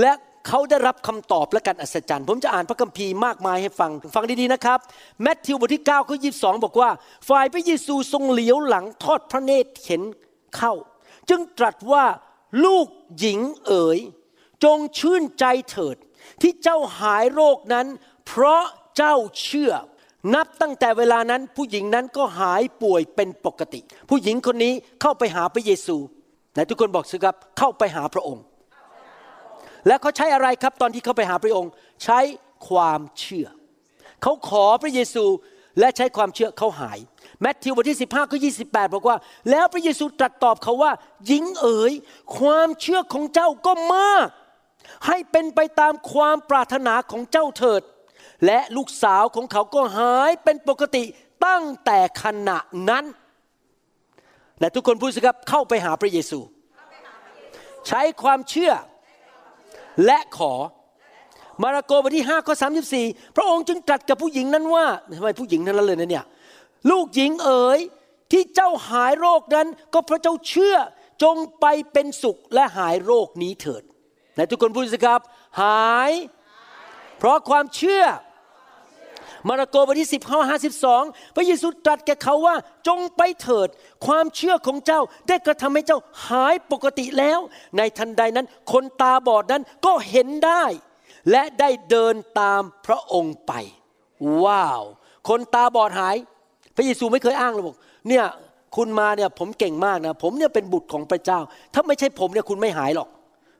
[0.00, 0.12] และ
[0.48, 4.78] เขาได้รับคำตอบและการอัศจรรย์ ผมจะอ่านพระคัมภีร์มากมายให้ฟัง ฟังดีๆนะครับ
[5.22, 6.90] แมทธิวบทที่9ข้อ22บอกว่า
[7.28, 10.02] ฝ่ายพระเยซูทรงเหลียวหลังทอดพระเนตรเห็น
[10.56, 10.72] เข้า
[11.28, 12.04] จึงตรัสว่า
[12.64, 12.86] ลูก
[13.18, 13.98] หญิงเอ๋ย
[14.64, 15.96] จงชื่นใจเถิด
[16.42, 17.86] ที่เจ้าหายโรคนั้น
[18.26, 18.64] เพราะ
[18.96, 19.72] เจ้าเชื่อ
[20.34, 25.96] นับตั้งแต่เวลานั้นผู้หญิงนั้นก็หายป่วยเป็นปกติ ผู้หญิงคนนี้เข้าไปหาพระเยซู
[26.52, 28.44] ไหนทุกคนบอกสิครับเข้าไปหาพระองค์
[29.86, 31.70] แล้วเขาใช้อะไรครับตอนที่เข้าไปหาพระองค์
[32.04, 32.20] ใช้
[32.68, 33.46] ความเชื่อ
[34.22, 35.24] เขาขอพระเยซู
[35.80, 36.98] และใช้ความเชื่อเขาหาย
[37.40, 39.16] แมทธิวบทที่ 15ข้อ28 บอกว่า
[39.50, 40.92] แล้วพระเยซูตรัสตอบเขาว่า
[41.26, 41.92] หญิงเอ๋ย
[42.38, 44.28] ความเชื่อของเจ้าก็มาก
[45.06, 47.82] ให้เป็นไปตามความปรารถนาของเจ้าเถิด
[48.46, 51.04] และลูกสาวของเขาก็หายเป็นปกติ
[51.46, 52.58] ตั้งแต่ขณะ
[52.90, 53.04] นั้น
[54.60, 56.38] และทุกคนพูดสิครับเข้าไปหาพระเยซู
[57.88, 58.72] ใช้ความเชื่อ
[60.06, 60.54] และขอ
[61.62, 62.54] มาระโกบทที่5ข้อ
[62.96, 64.86] 34 พระองค์จึงตรัสกับผู้หญิงนั้นว่า
[65.16, 66.26] ทำไมผู้หญิงนั้นเลยนะเนี่ย
[66.90, 67.80] ลูกหญิงเอ๋ย
[68.32, 70.76] ที่เจ้าหายโรคนั้น ก็เพราะเจ้าเชื่อ
[71.22, 73.82] จงไปเป็นสุขและหายโรคนี้เถิด
[74.36, 75.20] และทุกคนพูดสิครับ
[75.62, 76.12] หาย
[77.18, 78.04] เพราะความเชื่อ
[79.48, 80.40] มาระโกบทที่ 10 ข้อ
[80.88, 82.56] 52 พระเยซูตรัสแก่เขาว่า
[82.88, 83.68] จงไปเถิด
[84.06, 87.40] ความเชื่อของเจ้าได้กระทำให้เจ้าหายปกติแล้ว
[87.76, 90.64] ในทันใดนั้น คนตาบอดนั้นก็เห็นได้
[91.30, 93.52] และได้เดินตามพระองค์ไป
[94.44, 94.82] ว้าว
[95.28, 96.16] คนตาบอดหาย
[96.76, 97.76] พระเยซูไม่เคยอ้างเลยบอก
[98.08, 98.24] เนี่ย
[98.76, 101.40] คุณมาเนี่ยผมเก่งมากนะ ผมเนี่ยเป็นบุตรของพระเจ้า
[101.74, 103.08] ถ้าไม่ใช่ผมเนี่ยคุณไม่หายหรอก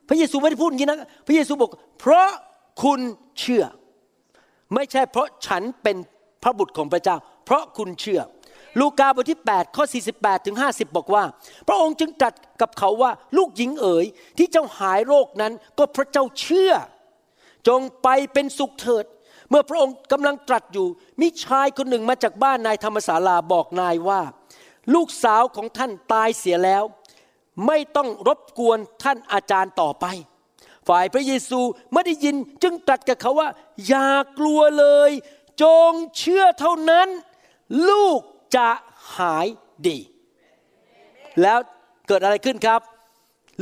[0.08, 1.70] พระเยซูไม่ได้พูดอย่างนี้นะ พระเยซูบอก
[2.00, 2.28] เพราะ
[2.82, 3.00] คุณ
[3.40, 3.64] เชื่อ
[4.74, 5.96] ไม่ใช่เพราะฉันเป็น
[6.42, 8.20] พระบุตรของพระเจ้า เพราะคุณเชื่อ
[8.80, 9.84] ลูกาบทที่ 8 ข้อ
[10.16, 11.24] 48ถึง50 บอกว่า
[11.68, 14.06] พระองค์จึงตรัสกับเขาว่าลูกหญิงเอ๋ย
[14.38, 16.72] ที่เจ้าหายโรคนั้นก็พระเจ้าเชื่อ
[17.68, 19.04] จงไปเป็นสุขเถิด
[19.50, 20.86] เมื่อพระองค์กำลังตรัสอยู่
[21.20, 24.20] มีชายคนหนึ่งมาจากบ้านนายธรรมศาลาบอกนายว่า
[24.94, 26.84] ลูกสาวของท่านตายเสียแล้ว
[27.66, 30.06] ไม่ต้องรบกวนท่านอาจารย์ต่อไป
[30.88, 31.60] ฝ่ายพระเยซู
[31.90, 33.48] เมื่อได้ยินจึงตรัสกับเขาว่า
[33.88, 35.10] อย่ากลัวเลย
[35.62, 37.08] จงเชื่อเท่านั้น
[37.88, 38.20] ลูก
[38.56, 38.68] จะ
[39.16, 39.46] หาย
[39.86, 39.98] ดี
[41.42, 41.58] แล้ว
[42.08, 42.80] เกิดอะไรขึ้นครับ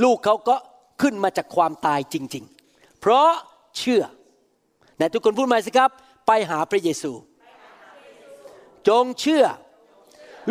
[0.02, 0.56] ลูกเขาก็
[1.02, 3.30] ขึ้นมาจากความตายจริง ๆ เพราะ
[3.78, 4.02] เชื่อ
[4.96, 5.90] ไหนทุกคนพูดมาสิครับ
[6.26, 7.12] ไปหาพระเยซู
[8.88, 9.44] จงเชื่อ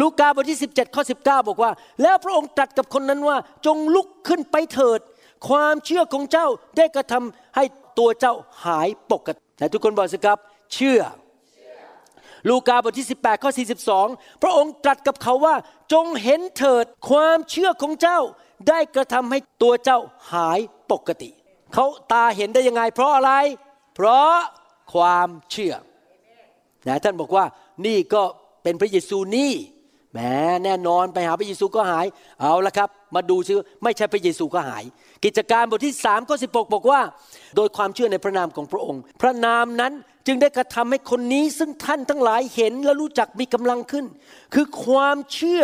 [0.01, 4.99] ลูกาบทที่ 17 ข้อ 19 บอกว่า แล้วพระองค์ตรัสกับคนนั้นว่า จงลุกขึ้นไปเถิด
[5.47, 7.63] ความเชื่อของเจ้าได้กระทำให้
[7.99, 8.33] ตัวเจ้า
[8.65, 10.37] หายปกติไหนทุกคนบอกสิครับ
[10.73, 11.01] เชื่อ
[12.49, 13.51] ลูกาบทที่ 18 ข้อ
[13.95, 15.55] 42 พระองค์ตรัสกับเขาว่า
[15.93, 18.19] จงเห็นเถิดความเชื่อของเจ้า
[18.69, 19.99] ได้กระทำให้ตัวเจ้า
[20.33, 20.59] หาย
[20.91, 21.29] ปกติ
[21.73, 23.31] เขาตาเห็นได้ยังไง เพราะอะไร
[23.95, 24.35] เพราะ
[24.93, 25.73] ความเชื่อ
[26.87, 27.45] นะท่านบอกว่า
[27.85, 28.23] นี่ก็
[28.63, 29.53] เป็นพระเยซูนี่
[30.11, 30.19] แหม
[30.63, 32.05] แน่นอนไปหาพระเยซูก็หาย
[32.41, 33.51] เอาละครับ มาดูซิ
[33.83, 34.83] ไม่ใช่พระเยซูก็หาย
[35.25, 37.01] กิจการบทที่3ข้อ16 บอกว่า
[37.55, 39.93] โดยความเชื่อในพระนามของพระองค์ พระนามนั้น
[40.27, 44.05] จึงได้กระทำให้คนนี้ซึ่งท่านทั้งหลายเห็นและรู้จักมีกำลังขึ้น
[44.53, 45.63] คือความเชื่อ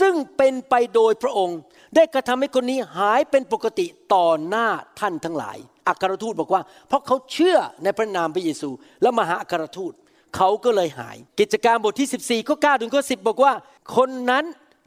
[0.00, 1.58] ซึ่งเป็นไปโดยพระองค์
[1.96, 4.66] ได้กระทำให้คนนี้หายเป็นปกติต่อหน้า
[5.00, 8.70] ท่านทั้งหลาย อัครทูตบอกว่า เพราะเขาเชื่อในพระนามพระเยซู
[9.02, 9.92] แล้วมหาอัครทูต
[10.36, 13.52] เขาก็เลยหาย กิจการบทที่ 14ข้อ9ถึงข้อ10 บอกว่า
[13.96, 14.44] คนนั้น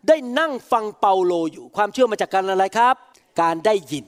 [0.07, 2.95] ได้นั่งฟังเปาโลอยู่ ความเชื่อมาจากการอะไรครับ
[3.41, 4.05] การได้ยิน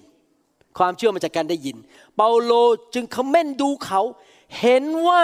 [0.77, 1.77] ความเชื่อมาจากการได้ยิน
[2.15, 2.53] เปาโล
[2.93, 4.01] จึงคอมเมนดูเขา
[4.59, 5.23] เห็นว่า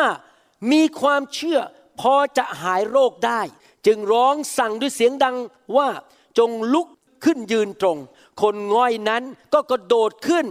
[0.71, 1.59] มีความเชื่อ
[2.01, 3.41] พอจะหายโรคได้
[3.85, 5.35] จึงร้องสั่งด้วยเสียงดัง
[5.77, 5.87] ว่า
[6.37, 6.87] จงลุก
[7.25, 7.97] ขึ้นยืนตรง
[8.41, 9.23] คนง่อยนั้น
[9.53, 10.45] ก็กระโดดขึ้น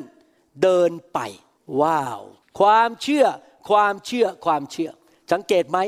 [0.62, 1.18] เดินไป
[1.80, 2.20] ว้าว
[2.58, 3.26] ความเชื่อ
[3.68, 4.90] ความเชื่อความเชื่อ
[5.32, 5.78] สังเกตไหม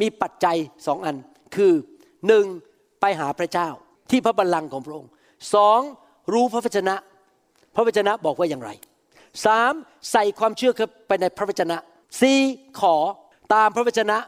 [0.00, 0.56] มีปัจจัย
[0.86, 1.16] สองอัน
[1.54, 1.72] คือ
[2.26, 2.44] หนึ่ง
[3.00, 3.68] ไปหาพระเจ้า
[4.10, 5.10] ที่พระบัลลังก์ของพระองค์
[5.54, 5.80] สอง
[6.32, 6.94] รู้พระวจนะ
[7.74, 8.70] พระวจนะบอกว่าอย่างไร
[9.46, 9.72] สาม
[10.12, 11.76] ใส่ความเชื่อเข้าไปในพระวจนะ
[12.20, 12.38] สี่
[12.80, 12.96] ขอ
[13.54, 14.18] ตามพระวจนะ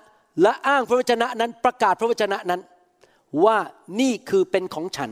[0.42, 2.60] และอ้างพระวจนะนั้นประกาศพระวจนะนั้น
[3.44, 3.58] ว่า
[4.00, 5.10] นี่คือเป็นของฉัน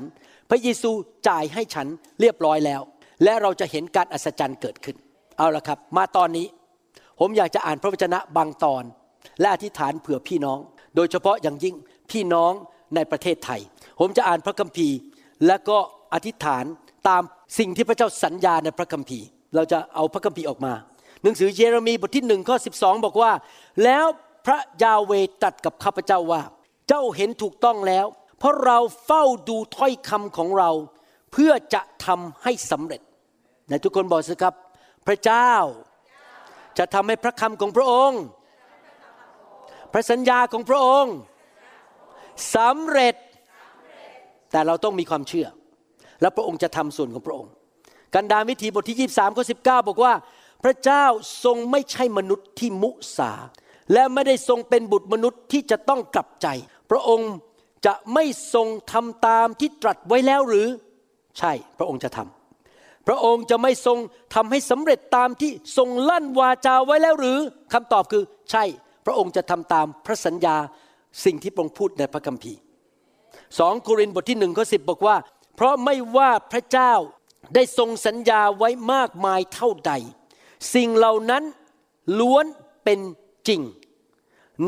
[0.50, 0.90] พระเยซู
[1.28, 1.86] จ่ายให้ฉัน
[2.20, 2.80] เรียบร้อยแล้ว
[3.24, 4.96] และเราจะเห็นการอัศจรรย์เกิดขึ้น
[5.38, 6.46] เอาละครับ มาตอนนี้
[7.20, 8.84] ผมอยากจะอ่านพระวจนะบางตอน
[9.40, 10.58] และอธิษฐานเผื่อพี่น้อง
[10.96, 11.76] โดยเฉพาะอย่างยิ่ง
[12.10, 12.52] พี่น้อง
[12.94, 13.60] ในประเทศไทย
[14.00, 14.96] ผมจะอ่านพระคัมภีร์
[15.46, 15.78] และก็
[16.14, 16.64] อธิษฐาน
[17.08, 17.22] ตาม
[17.58, 20.72] สิ่งที่พระเจ้าสัญญาในพระคัมภีร์ เราจะเอาพระคัมภีร์ออกมา
[21.22, 22.70] หนังสือเยเรมีบทที่หนึ่งข้อสิ
[23.04, 23.32] บอกว่า
[23.84, 24.06] แล้ว
[24.46, 26.42] พระยาเวตัดกับข้าพเจ้าว่า
[26.88, 28.06] เจ้าเห็นถูกต้องแล้ว
[28.38, 30.70] เพราะเราเฝ้าดูถ้อยคำของเรา
[31.32, 33.00] เพื่อจะทำให้สำเร็จ
[33.68, 34.54] ในทุกคนบอกสิครับ
[35.06, 35.52] พระเจ้า
[36.78, 38.22] จะทำให้พระคำของพระองค์
[39.92, 41.14] พระสัญญาของพระองค์
[42.54, 43.14] สำเร็จ
[44.50, 45.46] แต่เราต้องมีความเชื่อ
[46.22, 47.52] และพระองค์จะทำส่วนของพระองค์
[48.14, 50.14] กันดารวิธีบทที่ 23ข้อ19 บอกว่า
[50.64, 51.04] พระเจ้า
[51.44, 53.32] ทรงไม่ใช่มนุษย์ที่มุสา
[53.92, 56.46] และไม่ได้ทรงเป็นบุตรมนุษย์ที่จะต้องกลับใจ
[56.90, 57.32] พระองค์
[57.86, 60.68] จะไม่ทรงทำตามที่ตรัสไว้แล้วหรือ
[61.38, 62.18] ใช่พระองค์จะท
[63.08, 63.98] พระองค์จะไม่ทรง
[64.34, 67.38] ทำให้สำเร็จตามที่ทรงลั่นวาจาไว้แล้วหรือ
[67.72, 68.64] คำตอบคือใช่
[69.06, 70.56] พระองค์จะทำตามพระสัญญา
[71.24, 72.58] สิ่งที่พระองค์พูดในพระคัมภีร์
[73.58, 75.16] สองโครินธ์บทที่หนึ่งข้อสิบบอกว่า
[75.54, 76.92] เพราะไม่ว่าพระเจ้า
[77.54, 79.92] ได้ทรงสัญญาไว้มากมายเท่าใด
[80.74, 81.44] สิ่งเหล่านั้น
[82.18, 82.46] ล้วน
[82.84, 83.00] เป็น
[83.48, 83.62] จริง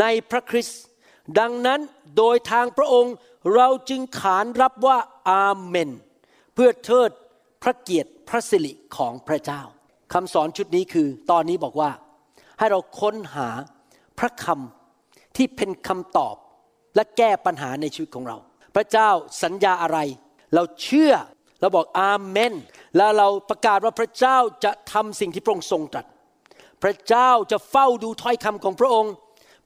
[0.00, 0.80] ในพระคริสต์
[1.38, 1.80] ดังนั้น
[2.16, 3.14] โดยทางพระองค์
[3.54, 4.98] เราจึงขานรับว่า
[5.30, 5.90] อาเมน
[6.54, 7.10] เพื่อเทิด
[7.62, 9.62] พระเกียรติพระสิริของพระเจ้า
[10.12, 11.90] คำสอนชุดนี้คือตอนนี้บอกว่า
[12.58, 13.48] ให้เราค้นหา
[14.18, 16.36] พระคำที่เป็นคำตอบ
[16.94, 18.36] และแก้ปัญหาในชีวิตของเรา
[18.74, 19.10] พระเจ้า
[19.42, 19.98] สัญญาอะไร
[20.54, 21.12] เราเชื่อ
[21.60, 22.52] เราบอกอาเมน
[22.96, 26.06] แล้วเราประกาศว่าพระเจ้าจะทำสิ่งที่พระองค์ทรงตรัส
[26.82, 29.12] พระเจ้าจะเฝ้าดูถ้อยคำของพระองค์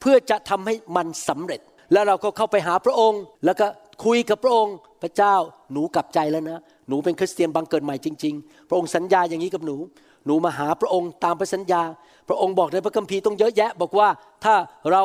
[0.01, 1.61] เพื่อจะทำให้มันสำเร็จ
[1.93, 3.67] แล้วเราก็เข้าไปหาพระองค์ แล้วก็
[4.05, 5.35] คุยกับพระองค์ พระเจ้า
[5.73, 9.77] หนูกลับใจแล้วนะ หนูเป็นคริสเตียนบังเกิดใหม่จริง ๆ พระองค์สัญญาอย่างนี้กับหนู
[10.27, 11.83] หนูมาหาพระองค์ตามพระสัญญา
[12.29, 14.09] พระองค์บอกในพระคัมภีร์ต้องเยอะแยะ บอกว่า
[14.45, 14.55] ถ้า
[14.93, 15.03] เรา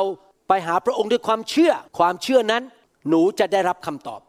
[0.48, 2.62] ไปหาพระองค์ด้วยความเชื่อ ความเชื่อนั้น
[3.08, 4.20] หนูจะได้รับคำตอบ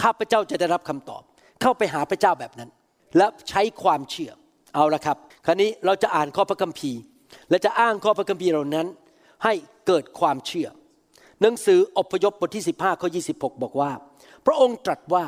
[0.00, 1.22] ข้าพเจ้าจะได้รับคำตอบ
[1.60, 2.70] เข้าไปหาพระเจ้าแบบนั้น
[3.16, 4.32] และใช้ความเชื่อ
[4.74, 5.16] เอาละครับ
[5.46, 7.00] คราวนี้เราจะอ่านข้อพระคัมภีร์
[7.50, 8.86] และจะอ้างข้อพระคัมภีร์เหล่านั้น
[9.44, 9.54] ให้
[9.86, 10.68] เกิดความเชื่อ
[11.40, 13.90] หนังสืออพยพบทที่ 15ข้อ26 บอกว่า
[14.46, 15.24] พระองค์ตรัสว่า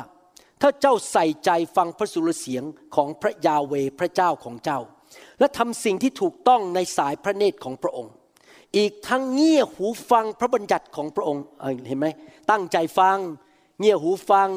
[0.61, 2.63] ถ้าเจ้าใส่ใจฟังพระสุรเสียง
[2.95, 4.79] ของพระยาเวพระเจ้าของเจ้า
[5.39, 8.13] และทำสิ่งที่ถูกต้องในสายพระเนตรของพระองค์
[8.77, 11.43] อีกทั้งเงี่ยหูฟังพระบัญญัติของพระองค์
[11.87, 12.07] เห็นไหม
[12.51, 13.17] ตั้งใจฟัง
[13.79, 14.49] เงี่ยหูฟัง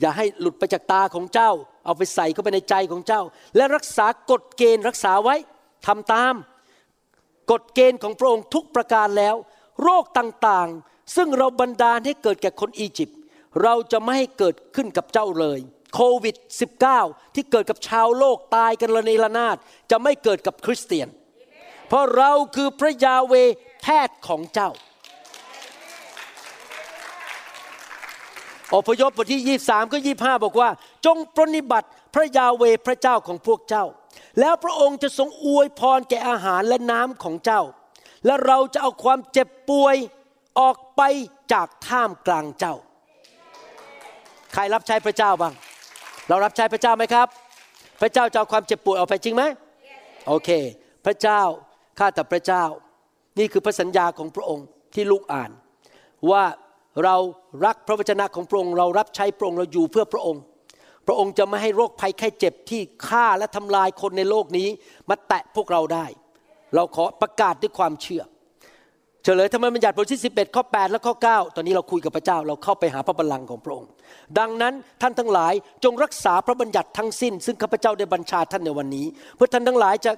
[0.00, 1.50] อย่าให้หลุดไปจากตาของเจ้า
[1.84, 3.22] เอาไปใส่เข้าไปในใจของเจ้า
[3.56, 5.36] และรักษากฎเกณฑ์รักษาไว้
[5.86, 6.34] ทำตาม
[7.50, 9.34] กฎเกณฑ์ของพระองค์ทุกประการแล้ว
[9.82, 13.18] โรคต่างๆ ซึ่งเราบันดาลให้เกิดแก่คนอียิปต์
[13.62, 15.58] เราจะไม่ให้เกิดขึ้นกับเจ้าเลย
[15.94, 16.36] โควิด
[16.84, 19.56] -19 ที่เกิดกับชาวโลกตายกันระเนระนาด
[19.90, 21.08] จะไม่เกิดกับคริสเตียน
[21.88, 23.34] เพราะเราคือพระยาเว
[23.82, 24.70] แพทย์ของเจ้า
[28.72, 30.70] อพยพบทที่ 23 ก็ 25 บอกว่า
[31.06, 33.84] จงปรนนิบัติพระยาเวพระเจ้าของพวกเจ้า
[34.40, 37.62] แล้วพระองค์จะทรงอวยพรแก่อาหารและน้ำของเจ้า
[38.26, 39.96] และเราจะเอาความเจ็บป่วย
[40.60, 41.02] ออกไป
[41.52, 42.74] จากท่ามกลางเจ้า
[44.54, 45.54] ใครรับใช้พระเจ้าบ้าง
[46.28, 47.28] เรารับใช้พระเจ้าไหมครับ
[48.00, 49.42] พระเจ้าจะเอาความเจ็บป่วยออกไปจริงไหม
[50.28, 50.50] โอเค
[51.06, 51.40] พระเจ้า
[51.98, 52.64] ข้าแต่พระเจ้า
[53.38, 55.50] นี่คือพระสัญญาของพระองค์ที่ลูกอ่าน
[56.30, 56.44] ว่า
[57.04, 57.16] เรา
[57.64, 60.42] รักพระวจนะของพระองค์เรารับใช้พระองค์เราอยู่เพื่อพระองค์
[61.06, 64.68] พระองค์จะไม่ให้โรคภัยไข้เจ็บที่ฆ่าและทำลายคนในโลกนี้
[65.08, 66.06] มาแตะพวกเราได้
[66.74, 68.22] เราขอประกาศด้วยความเชื่อ
[69.24, 73.88] เฉลยธรรมบัญญัติบทที่ 11 ข้อ 8 และข้อ 9 ตอนนี้เราคุยกับพระเจ้าเราเข้าไปหาพระบัลลังก์ของพระองค์
[74.38, 75.52] ดังนั้นท่านทั้งหลาย
[75.84, 80.12] จงรักษาพระบัญญัติทั้งสิ้น ซึ่งข้าพเจ้าได้บัญชาท่านในวันนี้ เพื่อท่านทั้งหลายจะ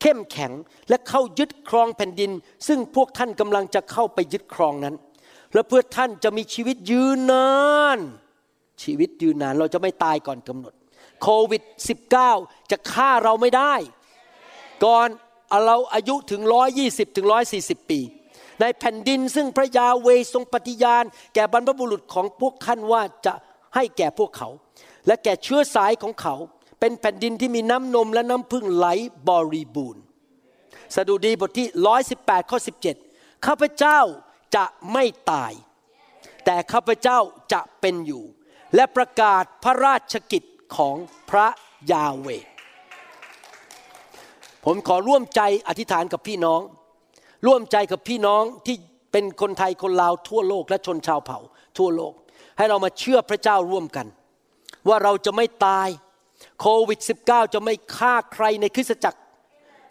[0.00, 0.52] เข้มแข็ง
[0.88, 2.30] และเข้ายึดครองแผ่นดิน
[2.68, 4.94] ซึ่งพวกท่านกำลังจะเข้าไปยึดครองนั้น
[5.54, 7.50] และเพื่อท่านจะมีชีวิตยืนนา
[7.96, 7.98] น
[8.82, 10.74] ชีวิตยืนนานเราจะไม่ตายก่อนกำหนด
[11.22, 11.62] โควิด
[12.16, 13.74] -19 จะฆ่าเราไม่ได้
[14.84, 15.08] ก่อน
[15.66, 16.42] เราอายุถึง
[16.80, 17.26] 120 ถึง
[17.58, 18.00] 140 ปี
[18.60, 23.34] ในแผ่นดินซึ่งพระยาเวทรงปฏิญาณ แก่บรรพบุรุษของพวกท่านว่าจะ
[23.74, 24.48] ให้แก่พวกเขา
[25.06, 26.34] และแก่เชื้อสายของเขา
[26.80, 28.86] เป็นแผ่นดินที่มีน้ำนมและน้ำพึ่งไหล
[29.28, 30.02] บริบูรณ์
[30.94, 31.66] สดุดีบทที่
[32.08, 32.58] 118 ข้อ
[33.00, 34.00] 17 ข้าพเจ้า
[34.56, 35.52] จะไม่ตาย
[36.44, 37.18] แต่ข้าพเจ้า
[37.52, 38.24] จะเป็นอยู่
[38.74, 40.42] และประกาศพระราชกิจ
[40.76, 40.96] ของ
[41.30, 41.46] พระ
[41.92, 42.28] ยาเว
[44.64, 46.60] ผมขอร่วมใจอธิษฐานกับพี่น้อง
[47.46, 48.76] ร่วมใจกับพี่น้องที่
[49.12, 51.38] เป็นคนไทยคนลาวทั่วโลกและชนชาวเผ่า
[51.78, 52.14] ทั่วโลก
[52.56, 54.06] ให้เรามาเชื่อพระเจ้าร่วมกัน
[54.88, 55.88] ว่าเราจะไม่ตาย
[56.60, 59.20] โควิด -19 จะไม่ฆ่าใครในคริสตจักร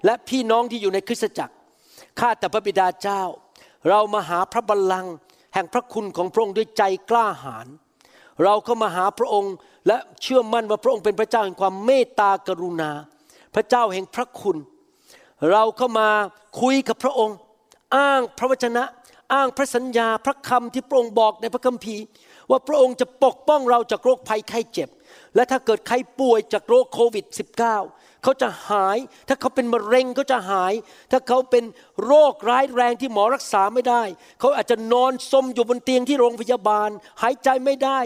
[0.05, 1.53] และพี่น้องที่อยู่ในคริสตจักร
[2.19, 3.23] ข้าแต่พระบิดาเจ้า
[3.89, 5.13] เรามาหาพระบัลลังก์
[5.53, 7.67] แห่งพระคุณของพระองค์ด้วยใจกล้าหาญ
[8.43, 9.53] เราเข้ามาหาพระองค์
[9.87, 12.91] และเชื่อมั่นว่าพระองค์เป็นพระเจ้าแห่งความเมตตากรุณา
[13.55, 14.57] พระเจ้าแห่งพระคุณ
[15.51, 16.09] เราเข้ามา
[16.61, 17.37] คุยกับพระองค์
[17.95, 18.83] อ้างพระวจนะ
[19.33, 22.03] อ้างพระสัญญาพระคำที่พระองค์บอกในพระคัมภีร์
[22.49, 24.89] ว่าพระองค์จะปกป้องเราจากโรคภัยไข้เจ็บ
[25.35, 27.25] และถ้าเกิดใครป่วยจากโรคโควิด
[27.73, 28.97] -19 เขาจะหาย
[29.27, 30.73] ถ้าเขาเป็นมะเร็งเขาจะหาย
[31.11, 31.63] ถ้าเขาเป็น
[32.05, 34.03] โรคร้ายแรงที่หมอรักษาไม่ได้
[34.39, 36.89] เขาอาจจะนอนสมอยู่บนเตียงที่โรงพยาบาล
[37.21, 38.01] หายใจไม่ได้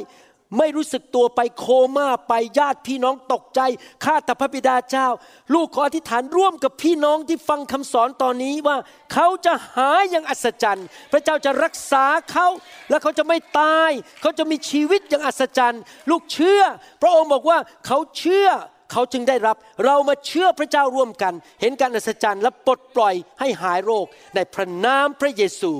[0.58, 1.66] ไม่รู้สึกตัวไปโค
[1.96, 3.62] ม่าไปญาติพี่น้องตกใจ
[4.04, 5.08] ข้าแต่พระบิดาเจ้า
[5.54, 8.78] ลูกขออธิษฐานร่วมกับพี่น้องที่ฟังคำสอนตอนนี้ว่า
[9.14, 12.48] เขาจะหายอย่างอัศจรรย์ พระเจ้าจะรักษาเขา
[12.90, 13.92] และเขาจะไม่ตาย
[14.22, 16.62] เขาจะมีชีวิตอย่างอัศจรรย์ ลูกเชื่อ
[17.02, 18.50] พระองค์บอกว่าเขาเชื่อ
[18.92, 25.72] เขาจึงได้รับเรามาเชื่อพระเจ้าร่วมกัน เห็นการอัศจรรย์และปลดปล่อยให้หายโรคในพระนามพระเยซู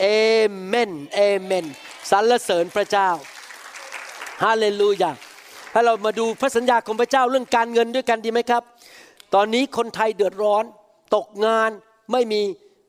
[0.00, 0.06] เอ
[0.64, 1.66] เมนเอเมน
[2.10, 3.08] สรรเสริญพระเจ้า
[4.44, 5.10] ฮาเลลูยา
[5.72, 8.62] ให้เรามาดูพระสัญญาของพระเจ้าเรื่องการเงินด้วยกันดีไหมครับ
[9.34, 10.64] ตอนนี้คนไทยเดือดร้อน
[11.14, 11.70] ตกงาน
[12.12, 12.42] ไม่มี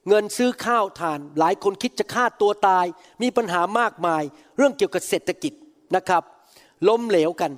[0.08, 2.86] เงินซื้อข้าวทาน หลายคนคิดจะฆ่าตัวตาย
[3.22, 4.24] มีปัญหามากมาย
[4.58, 5.54] เรื่องเกี่ยวกับเศรษฐกิจ
[5.96, 6.24] นะครับ
[6.88, 7.52] ล้มเหลวกัน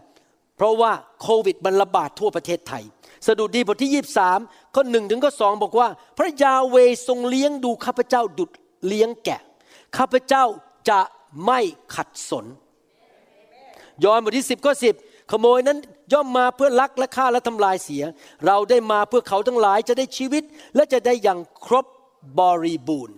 [0.60, 0.91] เพราะว่า
[1.22, 2.84] โควิดมันระบาดทั่วประเทศไทย
[3.28, 4.03] สดุดีบทที่
[4.34, 5.88] 23 ข้อหนึ่งถึงข้อสองบอกว่า
[6.18, 6.76] พระยาเว
[7.07, 8.51] ทรงเลี้ยงดูข้าพเจ้าดุด
[8.88, 9.41] เลี้ยงแกะ
[9.97, 10.43] ข้าพเจ้า
[10.89, 10.99] จะ
[11.45, 11.60] ไม่
[11.95, 12.45] ขัดสน
[14.03, 15.78] ยอห์นบทที่ 10ข้อ10 ขโมยนั้น
[16.14, 18.03] ย่อมมาเพื่อลักและฆ่าและทำลายเสีย
[18.45, 20.43] เราได้มาเพื่อเขาทั้งหลายจะได้ชีวิต
[20.76, 21.86] และจะได้อย่างครบ
[22.39, 23.18] บริบูรณ์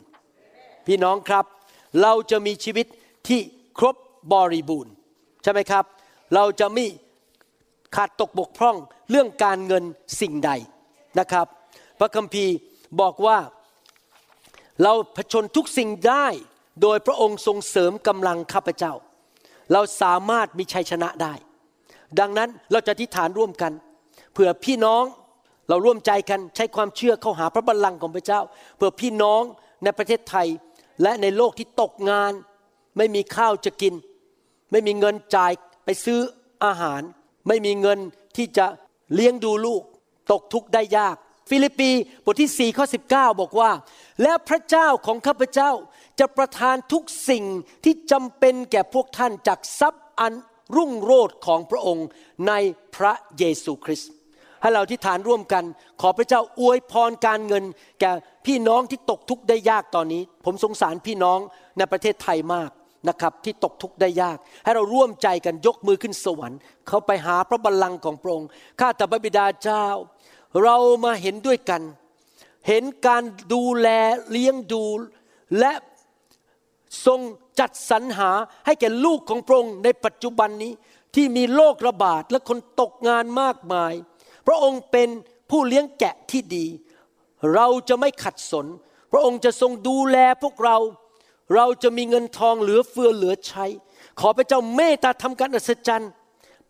[0.88, 1.46] พี่น้องครับ
[2.02, 2.86] เราจะมีชีวิต
[3.28, 3.40] ที่
[3.80, 3.96] ครบ
[4.34, 4.92] บริบูรณ์
[5.44, 5.86] ใช่ไหมครับ
[6.36, 6.88] เราจะม่
[7.96, 8.78] ขาดตกบกพร่อง
[9.10, 9.84] เรื่องการเงิน
[10.22, 10.52] สิ่งใด
[11.20, 11.48] นะครับ
[12.00, 12.54] พระคัมภีร์
[13.02, 13.38] บอกว่า
[14.84, 16.26] เราผชนทุกสิ่งได้
[16.82, 18.94] โดยพระองค์ทรงเสริมกำลังข้าพเจ้า
[19.74, 21.34] เราสามารถมีชัยชนะได้
[22.20, 23.72] ดังนั้นเราจะอธิษฐานร่วมกัน
[24.34, 25.04] เผื่อพี่น้อง
[25.70, 28.42] เราร่วมใจกันใช้ความเชื่อเข้าหาพระบัลลังก์ของพระเจ้า
[28.78, 29.44] เพื่อพี่น้อง
[29.84, 30.48] ในประเทศไทย
[31.02, 32.32] และในโลกที่ตกงาน
[32.98, 33.94] ไม่มีข้าวจะกิน
[34.72, 35.52] ไม่มีเงินจ่าย
[35.86, 36.20] ไปซื้อ
[36.66, 37.02] อาหาร
[37.48, 38.00] ไม่มีเงิน
[38.38, 38.66] ที่จะ
[39.14, 39.84] เลี้ยงดูลูก
[40.32, 41.16] ตกทุกข์ได้ยาก
[41.50, 41.92] ฟิลิปปี
[42.26, 43.72] บทที่4ข้อ19 บอกว่า
[44.22, 45.72] และพระเจ้าของข้าพเจ้า
[46.20, 47.44] จะประทานทุกสิ่ง
[47.84, 50.34] ที่จำเป็นแก่พวกท่านจากทรัพย์อัน
[50.76, 52.08] รุ่งโรจน์ของพระองค์
[52.48, 52.54] ใน
[52.96, 54.12] พระเยซูคริสต์
[54.62, 55.64] ให้เราที่ฐานร่วมกัน
[56.02, 57.64] ขอพระเจ้าอวยพรการเงิน
[58.02, 58.12] แก่
[58.46, 61.40] พี่น้องที่ตกทุกข์ได้ยากตอนนี้ ผมสงสารพี่น้อง
[61.78, 62.70] ในประเทศไทยมาก
[63.10, 68.50] นะครับที่ตกทุกข์ได้ยาก ให้เราร่วมใจกันยกมือขึ้นสวรรค์ เขาไปหาพระบัลลังก์ของพระองค์
[68.80, 69.86] ข้าแต่พระบิดาเจ้า
[70.64, 71.82] เรามาเห็นด้วยกัน
[72.68, 73.24] เห็นการ
[73.54, 73.88] ดูแล
[74.30, 74.84] เลี้ยงดู
[75.60, 75.74] และ
[77.06, 77.20] ทรง
[77.60, 78.32] จัดสรรหา
[78.66, 80.74] ให้แก่ลูกของพระองค์ในปัจจุบันนี้
[81.16, 83.94] ที่มีโรคระบาดและคนตกงานมากมาย
[84.48, 85.10] พระองค์เป็น
[85.50, 86.66] ผู้เลี้ยงแกะที่ดี
[87.54, 88.68] เราจะไม่ขัดสน
[89.12, 90.78] พระองค์จะทรงดูแลพวกเรา
[91.56, 93.66] เราจะมีเงินทองเหลือเฟือเหลือใช้
[94.20, 96.12] ขอพระเจ้าเมตตาทำการอัศจรรย์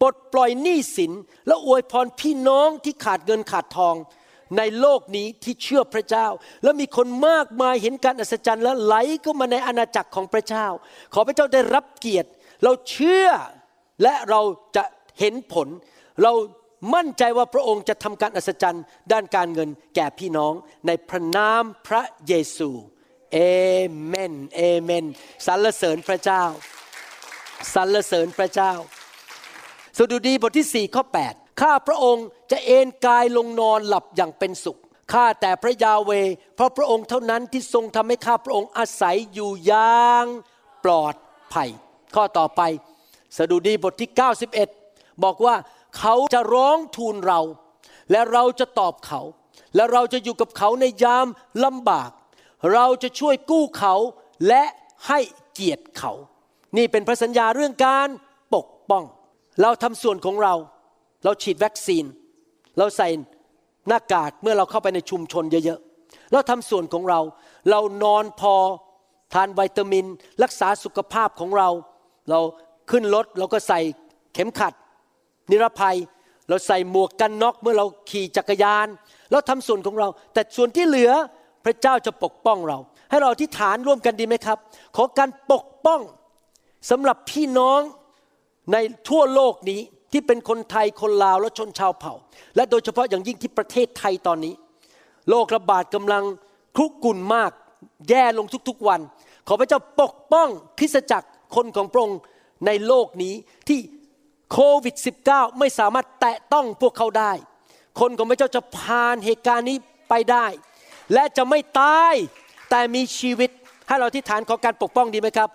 [0.01, 1.11] ปลดปล่อยหนี้สิน
[1.47, 3.95] และอวยพรพี่น้องที่ขาดเงินขาดทอง
[4.57, 6.27] ในโลกนี้ที่เชื่อพระเจ้า
[6.63, 10.67] และมีคนมากมายเห็นการอัศจรรย์และไหลเข้ามาในอาณาจักรของพระเจ้า
[11.13, 12.29] ขอพระเจ้าได้รับเกียรติ
[12.63, 13.27] เราเชื่อ
[14.03, 14.41] และเรา
[14.75, 14.84] จะ
[15.19, 15.67] เห็นผล
[16.23, 16.34] เรา
[16.95, 20.53] มั่นใจว่าพระองค์จะทำการอัศจรรย์ด้านการเงินแก่พี่น้อง
[20.88, 22.69] ในพระนามพระเยซู
[23.34, 23.39] เอ
[24.05, 25.05] เมนเอเมน
[25.45, 26.43] สรรเสริญพระเจ้า
[27.73, 28.73] สรรเสริญพระเจ้า
[29.97, 31.03] สดุดีบทที่4ข้อ
[31.34, 34.79] 8ข้าพระองค์จะเอนกายลงนอนหลับอย่างเป็นสุข
[35.13, 36.11] ข้าแต่พระยาเว
[36.55, 40.25] เพราะพระองค์เท่านั้นที่ทรงทำให้ข้าพระองค์อาศัยอยู่อย่าง
[40.84, 41.15] ปลอด
[41.53, 41.69] ภัย
[42.15, 42.61] ข้อต่อไป
[43.38, 44.09] สดุดีบทที่
[44.65, 45.55] 91 บอกว่า
[45.97, 47.41] เขาจะร้องทูลเรา
[48.11, 49.21] และเราจะตอบเขา
[49.75, 51.27] และเราจะอยู่กับเขาในยาม
[51.65, 52.09] ลำบาก
[52.74, 53.95] เราจะช่วยกู้เขา
[54.47, 54.64] และ
[55.07, 55.20] ให้
[55.53, 56.14] เกียรติเขา
[56.78, 58.07] นี่เป็นพระสัญญาเรื่องการ
[58.55, 59.03] ปกป้อง
[59.62, 60.53] เราทำส่วนของเรา
[61.24, 62.05] เราฉีดวัคซีน
[62.78, 63.07] เราใส่
[63.88, 67.20] หน้ากากเมื่อเราเข้าไปในชุมชนเยอะๆ เราทำส่วนของเรา
[67.70, 68.53] เรานอนพอ
[69.34, 70.05] ทานวิตามิน
[70.43, 71.70] รักษาสุขภาพของเรา
[72.30, 72.39] เรา
[72.89, 73.80] ขึ้นรถเราก็ใส่
[74.34, 74.74] เข็มขัด
[75.51, 75.97] นิรภัย
[76.49, 78.88] เราใส่หมวกกันน็อกเมื่อเราขี่จักรยาน
[79.32, 81.12] เราทำส่วนของเรา แต่ส่วนที่เหลือ
[81.66, 82.78] พระเจ้าจะปกป้องเรา
[83.09, 84.57] ให้เราที่ฐานร่วมกันดีไหมครับ
[84.95, 86.01] ขอการปกป้อง
[86.89, 87.82] สำหรับพี่น้อง
[88.72, 88.78] ใน
[89.09, 89.82] ทั่วโลกนี้
[90.12, 92.14] ที่เป็นคนไทยคนลาวและชนชาวเผ่า
[92.55, 94.53] และโดยเฉพาะอย่างยิ่งที่ประเทศไทยตอนนี้
[95.30, 96.24] โรคระบาดกำลัง
[96.78, 97.51] คุกรุ่นมาก
[98.09, 99.01] แย่ลงทุกๆวัน
[99.47, 100.49] ขอพระเจ้าปกป้อง
[100.80, 102.20] คริสตจักรคนของพระองค์
[102.66, 103.34] ในโลกนี้
[103.68, 103.80] ที่
[104.51, 104.95] โควิด
[105.28, 107.32] -19 ไม่สามารถแตะต้องพวกเขาได้
[107.99, 109.78] คนของพระเจ้าจะผ่านเหตุการณ์นี้
[110.09, 110.45] ไปได้
[111.14, 112.14] และจะไม่ตาย
[112.70, 113.49] แต่มีชีวิต
[113.88, 115.49] ให้เราที่ฐานของการปกป้องดีไหมครับ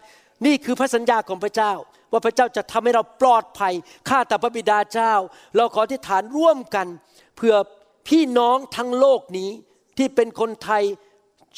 [0.47, 1.73] นี่คือพระสัญญาของพระเจ้า
[2.13, 3.75] ว่าพระเจ้าจะทำให้เราปลอดภัย
[4.09, 5.13] ข้าแต่พระบิดาเจ้า
[5.57, 6.87] เราขอที่ฐานร่วมกัน
[7.37, 7.55] เพื่อ
[8.09, 9.51] พี่น้องทั้งโลกนี้
[9.99, 10.85] ที่เป็นคนไทย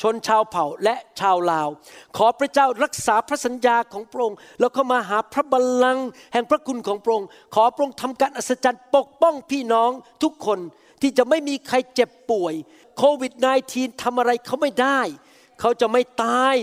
[0.00, 1.68] ชนชาวเผ่าและชาวลาว
[2.16, 9.90] ขอพระเจ้ารักษาพระสัญญาของพระองค์แล้วเข้ามาหาพระบัลลังก์แห่งพระคุณของพระองค์ขอพระองค์ทำการอัศจรรย์ปกป้องพี่น้อง
[10.22, 10.58] ทุกคน
[11.02, 12.54] ที่จะไม่มีใครเจ็บป่วย
[12.98, 13.32] โควิด
[13.68, 15.00] -19 ทำอะไรเขาไม่ได้
[15.60, 16.54] เขาจะไม่ตาย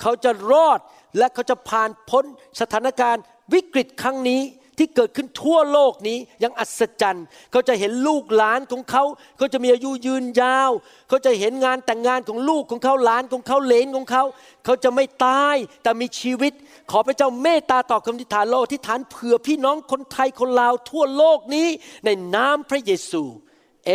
[0.00, 0.80] เขาจะรอด
[1.18, 2.24] และเขาจะผ่านพ้น
[2.60, 3.22] สถานการณ์
[3.52, 4.42] วิกฤตครั้งนี้
[4.78, 9.04] ที่เกิดขึ้นทั่วโลกนี้ยังอัศจรรย์ เขาจะเห็นลูกหลานของเขา
[9.38, 10.70] เขาจะมีอายุยืนยาว
[11.08, 14.24] เขาจะเห็นงานแต่งงานของลูกของเขาหลานของเขาเลนของเขา
[14.64, 16.52] เขาจะไม่ตายแต่มีชีวิต
[16.90, 21.68] ขอพระเจ้าเมตตาต่อคำทิฐานโลกที่ฐานเผื่อพี่น้องคนไทยคนลาวทั่วโลกนี้
[22.04, 23.22] ในนามพระเยซู
[23.86, 23.90] เอ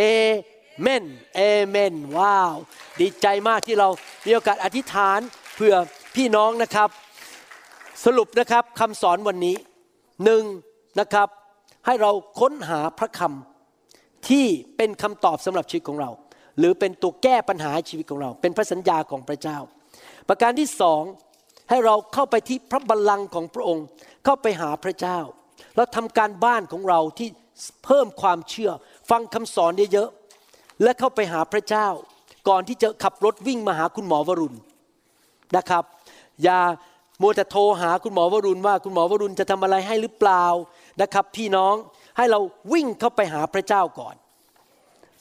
[0.82, 1.04] เมน
[1.34, 2.54] เอเมน ว้าว
[3.00, 3.88] ดีใจมากที่เรา
[4.26, 5.20] มีโอกาสอธิษฐาน
[5.56, 5.74] เพื่อ
[6.16, 6.88] พี่น้องนะครับ
[8.04, 9.56] สรุปนะครับคำสอนวันนี้
[10.24, 10.44] หนึ่ง
[11.00, 11.28] นะครับ
[11.86, 12.10] ให้เรา
[12.40, 16.10] ค้นหาพระคำที่เป็นคำตอบสำหรับชีวิตของเรา
[16.58, 19.58] หรือเป็นตัวแก้ปัญหาชีวิตของเรา เป็นพระสัญญาของพระเจ้า
[20.28, 21.02] ประการที่สอง
[21.70, 23.86] ให้เราเข้าไปที่พระบัลลังก์ของพระองค์
[24.24, 25.18] เข้าไปหาพระเจ้า
[25.76, 27.28] แล้วทำการบ้านของเราที่
[27.84, 28.70] เพิ่มความเชื่อ
[29.10, 30.10] ฟังคำสอนเยอะ
[30.82, 31.88] และเข้าไปหาพระเจ้า
[32.48, 34.58] ก่อนที่จะขับรถวิ่งมาหาคุณหมอวรุณ
[35.56, 35.84] นะครับ
[36.42, 36.60] อย่า
[37.22, 40.44] มัวแต่โทรหาคุณหมอวรุณว่าคุณหมอวรุณจะทำอะไรให้หรือเปล่า
[41.02, 41.74] นะครับ พี่น้อง
[42.16, 42.40] ให้เรา
[42.72, 44.16] วิ่งเข้าไปหาพระเจ้าก่อน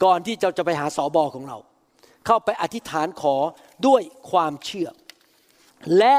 [0.04, 1.58] ก่อนที่เราจะไปหาสอบอของเรา
[2.26, 3.36] เข้าไปอธิษฐานขอ
[3.88, 4.02] ด้วย
[4.32, 4.90] ความเชื่อ
[5.98, 6.16] และ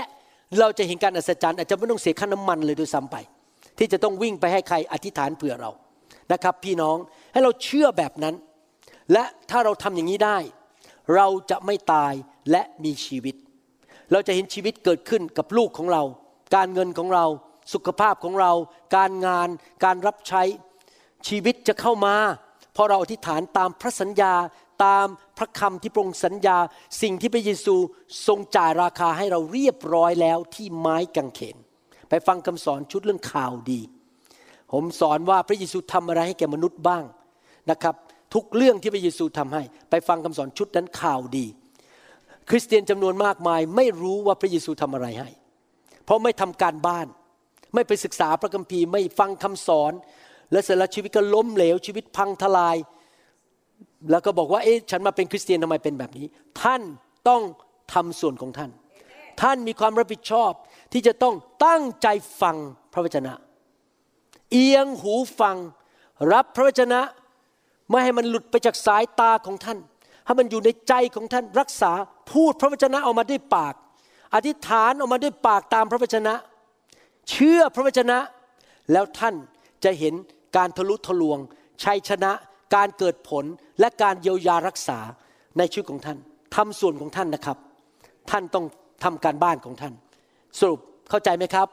[0.59, 3.17] เราจะเห็นการอัศจรรย์อาจจะไม่ต้องเสียค่าน้ำมันเลยด้วยซ้ำไป
[3.79, 5.71] ที่จะต้องวิ่งไปให้ใครอธิษฐานเผื่อเรา
[6.33, 6.97] นะครับ พี่น้อง
[7.33, 8.35] ให้เราเชื่อแบบนั้น
[9.13, 10.39] และถ้าเราทำอย่างนี้ได้
[11.15, 12.13] เราจะไม่ตาย
[12.51, 13.35] และมีชีวิต
[14.13, 16.03] เราจะเห็นชีวิตเกิดขึ้นกับลูกของเรา
[16.55, 17.27] การเงินของเรา
[17.73, 18.53] สุขภาพของเรา
[18.97, 19.49] การงาน
[19.85, 20.43] การรับใช้
[21.29, 22.15] ชีวิตจะเข้ามา
[22.83, 24.35] พราะเราอธิษฐานตามพระสัญญา
[24.85, 25.07] ตาม
[25.39, 26.59] พระคำที่พระองค์สัญญา
[27.03, 27.75] สิ่งที่พระเยซู
[28.27, 31.57] ทรงจ่ายราคาให้เราเรียบร้อยแล้วที่ไม้กางเขน
[32.09, 33.81] ไปฟังคำสอนชุดเรื่องข่าวดี
[34.73, 37.05] ผมสอนว่าพระเยซูทำอะไรให้แก่มนุษย์บ้าง
[37.71, 37.95] นะครับ
[38.35, 41.47] ทุกเรื่องที่พระเยซูทำให้ ไปฟังคำสอนชุดนั้นข่าวดี
[42.49, 45.31] คริสเตียนจำนวนมากมายไม่รู้ว่าพระเยซูทำอะไรให้
[46.05, 47.07] เพราะไม่ทำการบ้าน
[47.75, 49.93] ไม่ไปศึกษาพระคัมภีร์ไม่ฟังคำสอน
[50.53, 52.77] และเสร็จแล้วชีวิตก็ล้มเหลวชีวิตพังทลาย
[54.11, 56.27] แล้วก็บอกว่าเอ๊ะฉันมาเป็นคริสเตียนทำไมเป็นแบบนี้
[56.63, 56.83] ท่าน
[57.29, 57.43] ต้อง
[57.95, 58.71] ทำส่วนของท่าน
[59.43, 60.53] ท่านมีความรับผิดชอบ
[60.93, 61.35] ที่จะต้อง
[61.67, 62.09] ตั้งใจ
[62.41, 62.57] ฟัง
[62.93, 63.33] พระวจนะ
[64.53, 65.57] เอียงหูฟัง
[66.33, 67.01] รับพระวจนะ
[67.91, 69.79] ไม่ให้มันหลุดไปจากสายตาของท่าน
[70.27, 71.93] ให้มันอยู่ในใจของท่านรักษา
[72.31, 73.75] พูดพระวจนะออกมาด้วยปาก
[74.35, 76.35] อธิษฐานออกมาด้วยปากตามพระวจนะ
[77.31, 78.19] เชื่อพระวจนะ
[78.93, 79.35] แล้วท่าน
[79.85, 80.15] จะเห็น
[80.57, 81.39] การทะลุทะลวง
[81.83, 82.33] ชัยชนะ
[82.75, 83.45] การเกิดผล
[83.81, 84.99] และการเยียวยารักษา
[85.59, 86.19] ในชีวิตของท่าน
[86.57, 87.59] ทำส่วนของท่านนะครับ
[88.31, 88.65] ท่านต้อง
[89.05, 89.95] ทำการบ้านของท่าน
[90.59, 90.81] สรุป
[91.11, 91.69] เข้าใจไหมครับ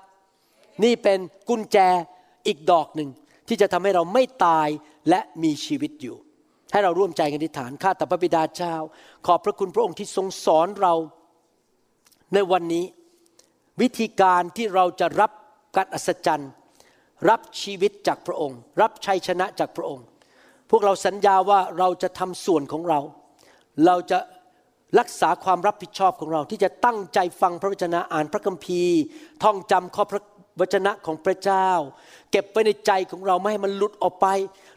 [0.83, 1.77] นี่เป็นกุญแจ
[2.47, 3.09] อีกดอกหนึ่ง
[3.47, 4.67] ที่จะทำให้เราไม่ตาย
[5.09, 6.17] และมีชีวิตอยู่
[6.71, 8.75] ให้เราร่วมใจกันอธิษฐานข้าแต่พระบิดาเจ้า
[9.27, 10.93] ขอบพระคุณพระองค์ที่ทรงสอนเรา
[12.33, 12.85] ในวันนี้
[13.81, 15.31] วิธีการที่เราจะรับ
[15.75, 16.51] การอัศจรรย์
[17.29, 20.05] รับชีวิตจากพระองค์ รับชัยชนะจากพระองค์
[20.69, 22.99] พวกเราสัญญาว่าเราจะทำส่วนของเรา
[23.85, 24.19] เราจะ
[24.99, 28.97] รักษาความรับผิดชอบของเราที่จะตั้งใจฟังพระวจนะอ่านพระคัมภีร์
[29.43, 30.21] ท่องจำข้อพระ
[30.59, 31.69] วจนะของพระเจ้า
[32.31, 34.27] เก็บไว้ในใจของเราไม่ให้มันหลุดออกไป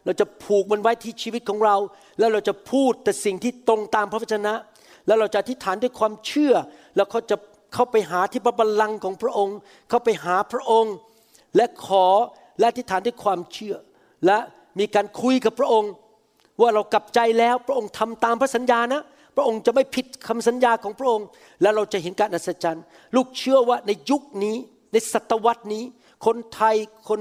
[0.05, 1.77] เราจะผูกมันไว้ที่ชีวิตของเรา
[2.19, 4.55] แล้วเราจะพูดแต่สิ่งที่ตรงตามพระวจนะ
[5.07, 6.55] แล้วเราจะอธิษฐานด้วยความเชื่อ
[6.97, 7.37] แล้วเขาจะ
[7.75, 9.57] เข้าไปหาที่พระบัลลังก์ของพระองค์
[9.89, 10.95] เข้าไปหาพระองค์
[11.57, 12.07] และขอ
[12.59, 13.75] และอธิษฐานด้วยความเชื่อ
[14.27, 14.39] และ
[14.79, 15.93] มีการคุยกับพระองค์
[16.61, 19.03] ว่าเรากลับใจแล้วพระองค์ทำตามพระสัญญานะ
[19.37, 21.27] พระองค์จะไม่ผิดคำสัญญาของพระองค์
[21.63, 22.85] และเราจะเห็นการอัศจรรย์
[23.17, 24.57] ลูกเชื่อว่าในยุคนี้
[24.93, 25.85] ในศตวรรษนี้
[26.27, 26.77] คนไทย
[27.09, 27.21] คน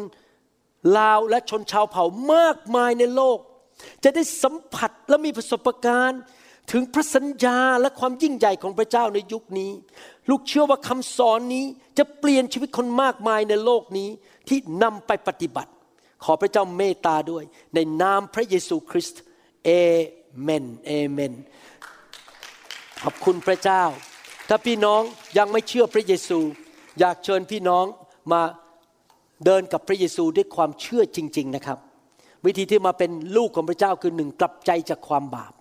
[0.97, 2.03] ลาวและชนชาวเผ่า
[2.33, 3.39] มากมายในโลก
[4.03, 6.21] จะได้สัมผัสและมีประสบการณ์
[6.71, 9.71] ถึงพระสัญญาและความยิ่งใหญ่ของพระเจ้าในยุคนี้
[10.29, 11.65] ลูกเชื่อว่าคำสอนนี้
[11.97, 14.09] จะเปลี่ยนชีวิตคนมากมายในโลกนี้
[14.47, 15.71] ที่นำไปปฏิบัติ
[16.23, 17.43] ขอพระเจ้าเมตตาด้วย
[17.75, 19.21] ในนามพระเยซูคริสต์
[19.65, 19.69] เอ
[20.41, 21.33] เมนเอเมน
[23.03, 23.83] ขอบคุณพระเจ้า
[24.49, 25.01] ถ้าพี่น้อง
[25.37, 26.39] ยังไม่เชื่อพระเยซู
[26.99, 27.85] อยากเชิญพี่น้อง
[28.31, 28.41] มา
[29.45, 31.77] เดินกับพระเยซูด้วยความเชื่อจริง ๆนะครับ
[32.45, 35.53] วิธีที่มาเป็นลูกของพระเจ้าคือหนึ่งกลับใจจากความบาป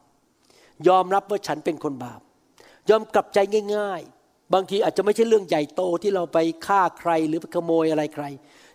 [0.89, 2.21] ยอมรับว่าฉันเป็นคนบาป
[2.91, 3.39] ยอมกลับใจ
[3.77, 8.25] ง่าย ๆ บางทีอาจจะไม่ใช่เรื่องใหญ่โตที่เราไปฆ่าใครหรือไปขโมยอะไรใคร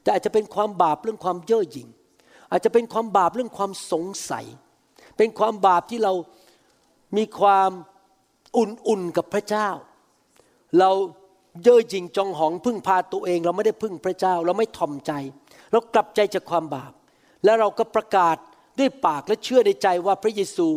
[0.02, 1.88] แต่อาจจะเป็นความบาปเรื่องความเย่อหยิ่ง
[2.52, 4.46] อาจจะเป็นความบาปเรื่องความสงสัย
[5.18, 6.14] เป็นความบาปที่เรา
[7.18, 7.72] มีความ
[8.58, 9.70] อุ่นๆกับพระเจ้า
[10.80, 10.90] เรา
[11.62, 15.12] เย่อหยิ่งจองหองพึ่งพาตัวเอง เราไม่ได้พึ่งพระเจ้า เราไม่ถ่อมใจ
[15.72, 16.94] เรากลับใจจากความบาป
[17.44, 18.38] แล้วเราก็ประกาศ
[18.80, 20.68] ด้วยปากและเชื่อในใจว่าพระเยซู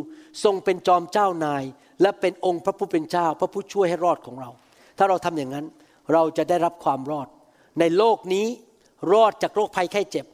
[0.44, 1.64] ทรงเป็นจอมเจ้านาย
[2.02, 4.50] และเป็นองค์พระผู้เป็นเจ้า พระผู้ช่วยให้รอดของเรา
[4.98, 5.66] ถ้าเราทำอย่างนั้น
[6.12, 7.28] เราจะได้รับความรอด
[7.80, 8.46] ในโลกนี้
[9.12, 10.26] รอดจากโรคภัยไข้เจ็บ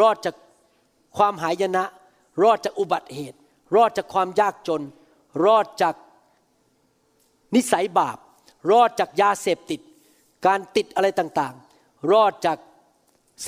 [0.00, 0.34] รอดจาก
[1.18, 1.84] ความหายนะ
[2.42, 3.38] รอดจากอุบัติเหตุ
[3.76, 4.82] รอดจากความยากจน
[5.44, 5.94] รอดจาก
[7.54, 8.18] นิสัยบาป
[8.70, 9.80] รอดจากยาเสพติด
[10.46, 12.58] การติดอะไรต่างๆ รอดจาก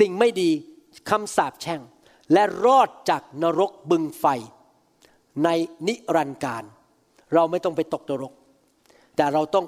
[0.00, 0.50] สิ่งไม่ดี
[1.10, 1.80] คำสาปแช่ง
[2.32, 4.24] และรอดจากนรกบึงไฟ
[5.44, 5.48] ใน
[5.86, 6.64] นิรันดร์การ
[7.34, 8.32] เราไม่ต้องไปตกนรก
[9.16, 9.66] แต่เราต้อง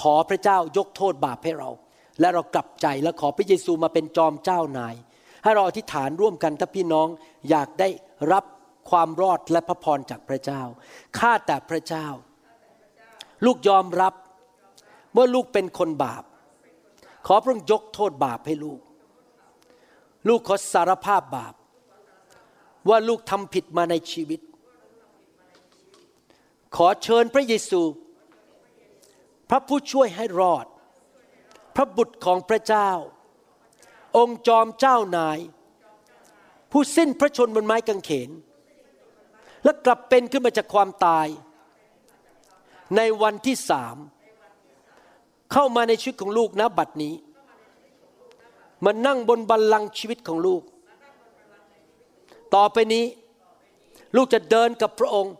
[0.00, 1.70] ขอพระเจ้ายกโทษบาปให้เรา
[2.20, 4.94] และเรากลับใจและขอพระเยซูมาเป็นจอมเจ้านาย
[5.44, 7.08] ให้เราอธิษฐานร่วมกันถ้าพี่น้อง
[7.50, 7.88] อยากได้
[8.32, 8.44] รับ
[8.90, 10.62] ความรอดและพระพรจากพระเจ้า
[11.18, 12.06] ข้าแต่พระเจ้า
[13.44, 14.14] ลูกยอมรับ
[15.12, 16.22] เมื่อลูกเป็นคนบาป
[17.26, 18.80] ขอพระองค์ยกโทษบาปให้ลูก
[20.28, 21.54] ลูกขอสารภาพบาป
[22.88, 24.40] ว่าลูกทำผิดมาในชีวิต
[26.76, 27.82] ขอเชิญพระเยซู
[29.50, 30.66] พระผู้ช่วยให้รอด
[31.76, 32.90] พระบุตรของพระเจ้า
[34.16, 35.38] องค์จอมเจ้านาย
[36.72, 38.30] ผู้สิ้นพระชนม์บนไม้กางเขน
[39.64, 41.26] และกลับเป็นขึ้นมาจากความตาย
[42.96, 43.96] ในวันที่สาม
[45.52, 47.14] เข้ามาในชีวิตของลูกนะบัดนี้
[48.84, 50.62] มานั่งบนบัลลังก์ชีวิตของลูก
[52.54, 53.04] ต่อไปนี้
[54.16, 55.32] ลูกจะเดินกับพระองค์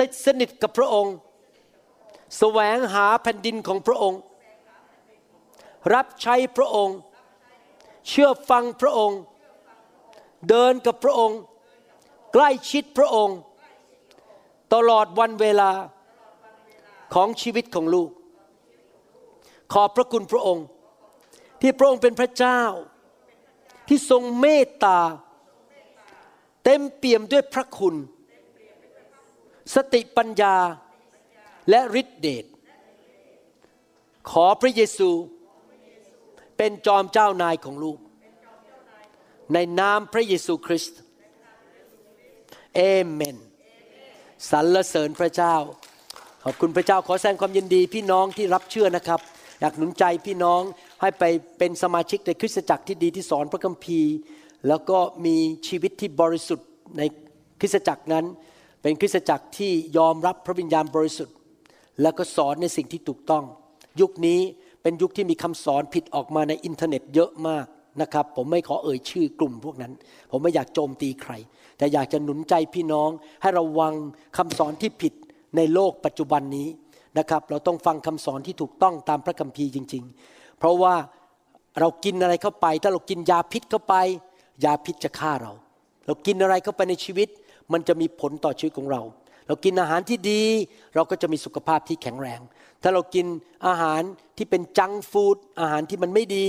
[0.00, 1.14] ติดสนิทกับพระองค์
[2.38, 4.20] แสวงหาแผ่นดินของพระองค์
[5.94, 6.96] รับใช้พระองค์
[8.08, 9.18] เชื่อฟังพระองค์
[10.48, 11.38] เดินกับพระองค์
[12.32, 13.38] ใกล้ชิดพระองค์
[14.74, 15.70] ตลอดวันเวลา
[17.14, 18.10] ของชีวิตของลูก
[19.72, 20.66] ขอบพระคุณพระองค์
[21.60, 22.62] ที่พระองค์เป็นพระเจ้า
[23.88, 25.00] ที่ทรงเมตตา
[26.64, 27.94] เต็มเปี่ยมด้วยพระคุณ
[29.74, 30.56] สติปัญญา
[31.70, 32.44] และฤทธิเดช
[34.30, 35.10] ขอพระเยซู
[36.56, 37.98] เป็นจอมเจ้านายของลูก
[39.52, 40.98] ในนามพระเยซูคริสต์
[42.76, 43.36] เอเมน
[44.50, 45.54] สรรเสริญพระเจ้า
[46.44, 49.20] ขอบคุณพระเจ้าขอแสดงความยินดีพี่น้องที่รับเชื่อนะครับ
[49.60, 50.62] อยากหนุนใจพี่น้อง
[51.00, 51.24] ให้ไป
[51.58, 54.14] เป็นสมาชิกในคริสตจักรที่ดีที่สอนพระคัมภีร์
[54.68, 55.36] แล้วก็มี
[55.68, 57.02] ชีวิตที่บริสุทธิ์ใน
[57.60, 58.24] คริสตจักรนั้น
[58.82, 61.36] เป็นคริสตจักรที่ยอมรับพระวิญญาณบริสุทธิ์
[62.02, 63.44] แล้วก็สอนในสิ่งที่ถูกต้อง
[64.00, 64.40] ยุคนี้
[64.82, 67.66] เป็นยุคที่มีคำสอนผิดออกมาในอินเทอร์เน็ตเยอะมาก
[68.02, 69.92] นะครับ ผมไม่ขอเอ่ยชื่อกลุ่มพวกนั้น
[70.30, 71.32] ผมไม่อยากโจมตีใคร
[71.78, 73.10] แต่อยากจะหนุนใจพี่น้อง
[73.42, 73.92] ให้ระวัง
[74.36, 75.14] คำสอนที่ผิด
[75.56, 76.68] ในโลกปัจจุบันนี้
[77.18, 80.94] นะครับ เราต้องฟังคำสอนที่ถูกต้องตามพระคัมภีร์จริง ๆ เพราะว่า
[81.80, 83.94] เรากินอะไรเข้าไป ถ้าเรากินยาพิษเข้าไป
[84.64, 85.52] ยาพิษจะฆ่าเรา
[86.06, 87.28] เรากินอะไรเข้าไปในชีวิต
[87.72, 89.02] มันจะมีผลต่อชีวิตของเรา
[89.46, 90.42] เรากินอาหารที่ดี
[90.94, 92.40] เราก็จะมีสุขภาพที่แข็งแรง
[92.82, 93.26] ถ้าเรากิน
[93.66, 94.02] อาหาร
[94.36, 96.46] ที่เป็นจังฟู้ดอาหารที่มันไม่ดี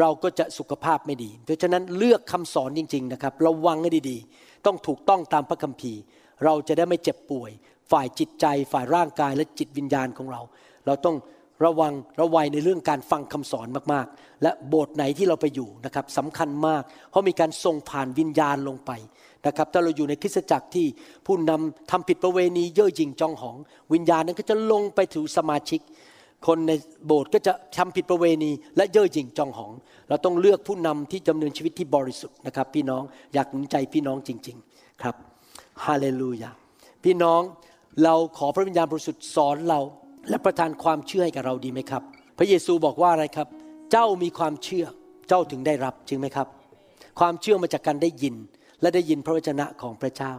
[0.00, 6.00] เราก็จะสุขภาพไม่ดีเพราะฉะนั้นเลือกคำสอนจริง ๆ นะครับระวังให้ดีๆ ต้องถูกต้องตามพระคัมภีร์
[6.44, 7.50] เราจะได้ไม่เจ็บป่วย
[7.90, 10.40] ฝ่ายจิตใจฝ่ายร่างกายและจิตวิญญาณของเรา
[10.86, 11.16] เราต้อง
[11.64, 18.90] ระวังระวัยในเรื่องการฟังคำสอนมากๆ และโบสถ์ไหนที่เราไปอยู่นะครับสำคัญมาก เพราะมีการส่งผ่านวิญญาณลงไป
[19.46, 20.86] นะครับถ้าเราอยู่ในคริสตจักรที่
[21.26, 23.56] ผู้นำทำผิดประเวณีเย่อหยิ่งจองหอง
[23.92, 25.80] วิญญาณนั้นก็จะลงไปถึงสมาชิก
[26.46, 26.72] คนใน
[27.06, 29.72] โบสถ์ก็จะทำผิดประเวณี และเย่อหยิ่งจองหอง
[30.08, 33.02] เราต้องเลือกผู้นำที่ดำเนินชีวิตที่บริสุทธิ์นะครับพี่น้อง
[33.34, 35.14] อยากหนุนใจพี่น้องจริง ๆ ครับ
[35.84, 36.50] ฮาเลลูยา
[37.04, 37.42] พี่น้อง
[38.04, 39.80] เราขอพระวิญญาณบริสุทธิ์สอนเรา
[40.28, 42.02] และประทานความเชื่อให้กับเราดีไหมครับ
[42.38, 43.48] พระเยซูบอกว่าอะไรครับ
[43.90, 44.86] เจ้ามีความเชื่อ
[45.28, 46.48] เจ้าถึงได้รับจริงไหมครับ
[47.20, 48.34] ความเชื่อมาจากการได้ยิน
[48.80, 50.32] และได้ยินพระวจนะของพระเจ้า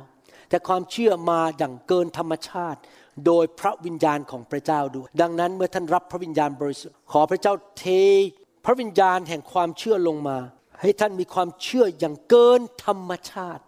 [0.50, 2.80] แต่ความเชื่อมาอย่างเกินธรรมชาติ
[3.26, 7.86] โดยพระวิญญาณของพระเจ้าด้วย ดังนั้นเมื่อท่านรับพระวิญญาณบริสุทธิ์ ขอพระเจ้าเท
[8.66, 10.38] พระวิญญาณแห่งความเชื่อลงมา
[10.82, 13.64] ให้ท่านมีความเชื่ออย่างเกินธรรมชาติ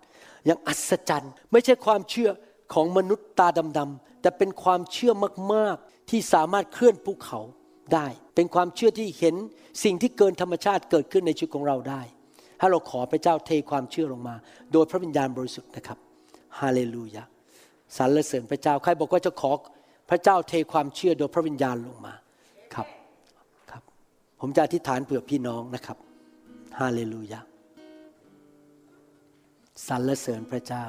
[0.45, 2.29] อย่างอัศจรรย์ ไม่ใช่ความเชื่อ
[2.73, 3.47] ของมนุษย์ตา
[3.77, 5.13] ดำๆแต่เป็นความเชื่อ
[5.53, 7.39] มากๆที่สามารถเคลื่อนภูเขา
[7.93, 9.35] ได้ เป็นความเชื่อที่เห็น
[9.83, 12.01] สิ่งที่เกินธรรมชาติเกิดขึ้นในชีวิตของเราได้
[12.59, 14.35] ถ้าเราขอพระเจ้าเทความเชื่อลงมา
[14.71, 15.97] โดยพระวิญญาณบริสุทธิ์นะครับ
[16.59, 17.23] ฮาเลลูยา
[17.97, 19.51] สรรเสริญพระเจ้าใครบอกว่าจะขอ
[20.09, 22.13] พระเจ้าเทความเชื่อโดยพระวิญญาณลงมา
[22.75, 22.87] ครับ
[23.71, 23.83] ครับ
[24.39, 25.97] ผมจะอธิษฐานเผื่อพี่น้องนะครับ
[26.79, 27.39] ฮาเลลูยา
[29.87, 30.83] สรรเสริญพระเจ้า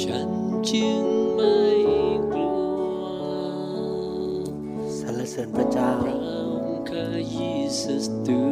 [0.00, 0.30] ฉัน
[0.68, 1.58] จึงไม่
[2.32, 2.52] กลั
[2.98, 3.02] ว
[4.98, 8.42] สรรเสริญพระเจ้าพระองค์คือ Jesus ตู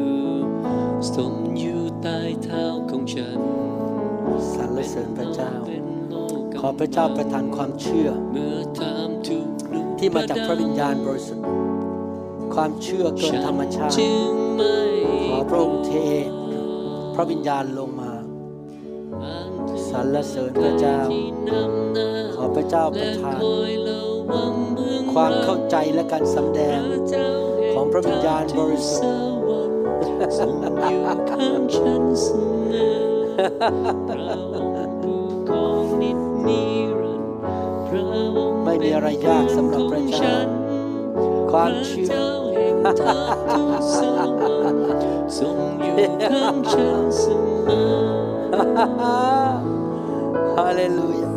[1.14, 3.40] ทรงอยู่ใต้เท้าของฉัน
[4.52, 11.46] สรรเสริญพระเจ้าเป็นโลกขอพระเจ้าประทานความเชื่อเมื่อทำทุกข์ลุกที่มาจากพระวิญญาณบริสุทธิ์
[12.54, 14.76] ความเชื่อเกินธรรมชาติจึงไม่
[15.30, 15.92] ขอพระองค์เท
[16.26, 16.28] พ
[17.18, 18.12] ระวิญญาณลงมา
[19.88, 20.98] สรรเสริญพระเจ้า
[22.34, 23.40] ขอพระเจ้าประทาน
[25.12, 26.80] ความเข้าใจและการสำแดง
[27.72, 29.28] ของพระวิญญาณบริสุทธิ์
[30.38, 30.52] ส่ง
[31.30, 32.88] ข้ามฉันเสมอ
[38.64, 40.36] ไม่มีอะไรยากสำหรับพระเจ้า
[41.50, 42.37] ความเชื่อ
[42.82, 44.38] พระเจ้าแห่งทัพทูตสวรรค์
[45.38, 45.96] ทรงอยู่
[46.30, 47.22] ข้างฉันเส
[47.66, 47.90] มอ
[50.56, 51.32] ฮาเลลูยา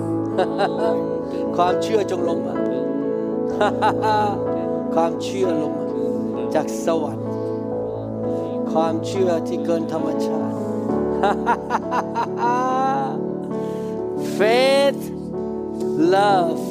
[1.56, 2.56] ความเชื่อจงลงมา
[4.94, 5.86] ความเชื่อลงมา
[6.56, 7.28] จากสวรรค์
[8.72, 10.56] ความเชื่อที่เกินธรรมชาติ
[14.38, 15.04] faith
[16.14, 16.64] love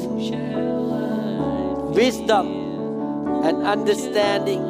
[1.97, 2.47] wisdom
[3.47, 4.63] and understanding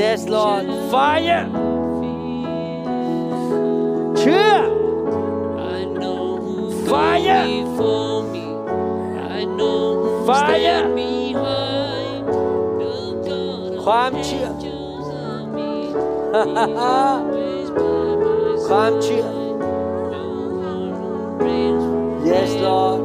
[0.00, 1.42] yes Lord fire
[4.18, 4.52] เชื่อ
[5.78, 6.54] I know who
[6.92, 7.42] Fire!
[7.46, 8.46] goes before me.
[9.38, 10.78] I know who Fire!
[10.82, 12.24] stand behind.
[12.80, 12.94] The
[13.28, 15.74] God of ความเชื่อ angels army
[17.62, 18.36] is by my
[18.68, 19.34] ความเชื่อ side.
[20.16, 20.26] No
[20.72, 21.10] one who
[21.44, 21.84] reigns
[22.30, 23.00] yes Lord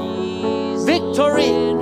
[0.00, 1.73] is Victory!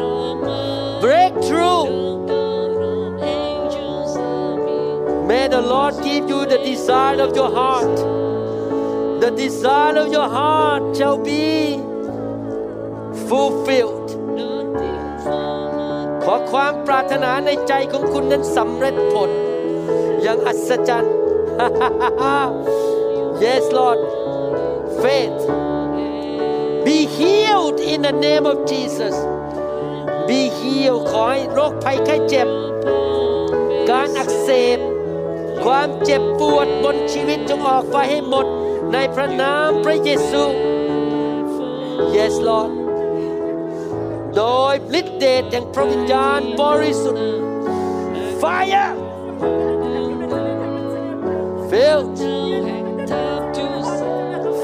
[1.51, 1.67] and almighty.
[1.67, 7.51] breakthrough The God of angels army May the Lord give you the desire of your
[7.51, 7.97] heart.
[9.21, 11.77] The desire of your heart shall be
[13.27, 14.09] fulfilled.
[14.35, 19.31] nothing formed ขอความปรารถนาในใจของคุณนั้นสำเร็จผล
[20.21, 21.15] อย่างอัศจรรย์
[23.43, 23.99] yes Lord
[25.01, 25.39] faith
[26.85, 29.15] be healed in the name of Jesus
[30.28, 32.48] be healed ขอให้โรคภัยไข้เจ็บ
[33.90, 34.78] การอักเสบ
[35.64, 38.46] ความเจ็บปวดบนชีวิตจงออกไปให้หมด
[38.92, 40.42] ในพระนามพระเยซู
[42.16, 42.70] yes Lord
[44.36, 44.42] โด
[44.72, 47.26] ยฤทธิเดชแห่งพระวิญญาณบริสุทธิ์
[48.40, 48.92] fire
[51.70, 52.18] filled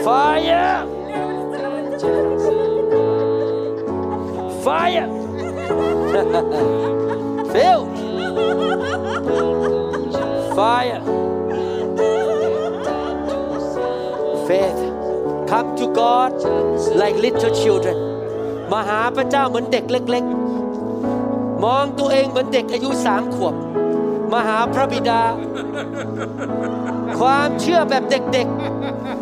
[0.05, 0.87] fire
[4.65, 5.18] fire
[7.53, 7.89] filled
[10.57, 11.03] fire
[14.47, 14.81] faith
[15.51, 16.33] come to God
[17.01, 17.97] like little children
[18.73, 20.25] มาหาพระเจ้าเหมือนเด็กเล็ก
[20.95, 23.55] ๆ มองตัวเองเหมือนเด็กอายุสามขวบ
[24.33, 25.23] มาหาพระบิดา
[27.19, 28.47] ความเชื่อแบบเด็ก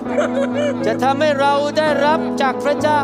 [0.06, 3.00] ๆ จะทำให้เราได้รับจากพระเจ้า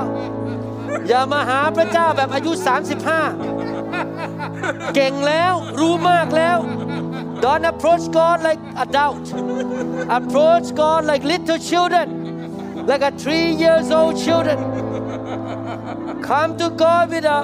[1.09, 2.53] อย่ามาหาพระเจ้าแบบอายุ
[3.07, 3.51] 35
[4.95, 6.59] เก่งแล้วรู้มากแล้ว
[7.43, 9.25] Don't approach God like adult
[10.19, 12.07] approach God like little children
[12.89, 14.57] like a three years old children
[16.30, 17.39] come to God with a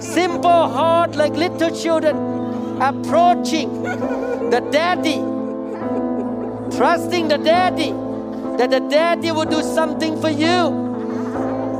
[0.00, 2.16] simple heart like little children
[2.90, 3.68] approaching
[4.52, 5.18] the daddy
[6.76, 7.92] trusting the daddy
[8.58, 10.58] that the daddy will do something for you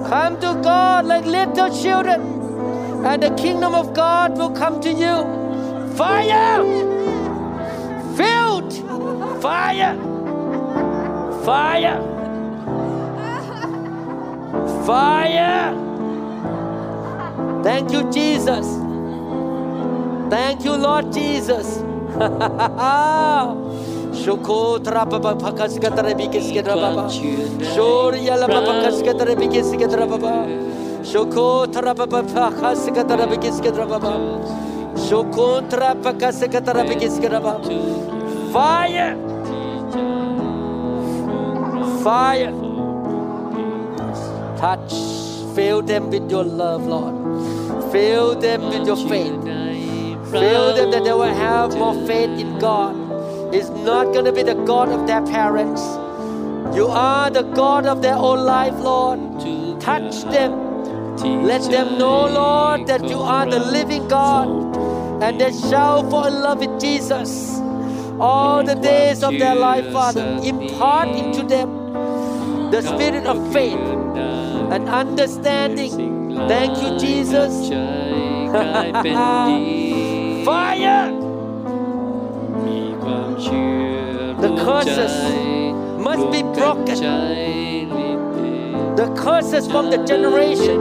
[0.08, 2.20] come to God like little children
[3.09, 5.15] And the kingdom of God will come to you
[5.95, 6.61] fire
[8.17, 8.73] filled
[9.41, 9.95] fire
[11.47, 11.97] fire
[14.85, 15.73] fire
[17.63, 18.67] thank you Jesus
[20.29, 21.67] thank you Lord Jesus
[24.21, 24.49] ชุโค
[24.85, 25.99] ตราปะปะพักสกัต
[31.07, 34.11] Shokotra papa kasekatara bikiskatara baba.
[35.07, 35.95] Shokotra.
[38.51, 39.15] Fire!
[42.03, 42.51] Fire!
[44.57, 44.93] Touch.
[45.55, 47.15] Fill them with your love, Lord.
[47.91, 49.33] Fill them with your faith.
[50.29, 52.95] Fill them that they will have more faith in God.
[53.53, 55.81] It's not going to be the God of their parents.
[56.75, 59.19] You are the God of their own life, Lord.
[59.79, 60.66] Touch them.
[61.23, 64.47] Let them know, Lord, that you are the living God.
[65.23, 67.59] And they shall fall in love with Jesus
[68.19, 70.39] all the days of their life, Father.
[70.43, 71.69] Impart into them
[72.71, 73.79] the spirit of faith
[74.73, 75.91] and understanding.
[76.47, 77.53] Thank you, Jesus.
[77.67, 77.75] ใจ
[78.55, 79.15] กลายเป็น
[79.49, 79.59] ดี
[80.47, 81.05] Fire!
[82.65, 83.69] มีความเชื่
[84.15, 85.27] อ The รวม curses ใจ
[86.05, 86.97] must be รวมกัน broken.
[87.01, 87.07] ใจ
[87.95, 90.79] ลิบเด The curses from the generation,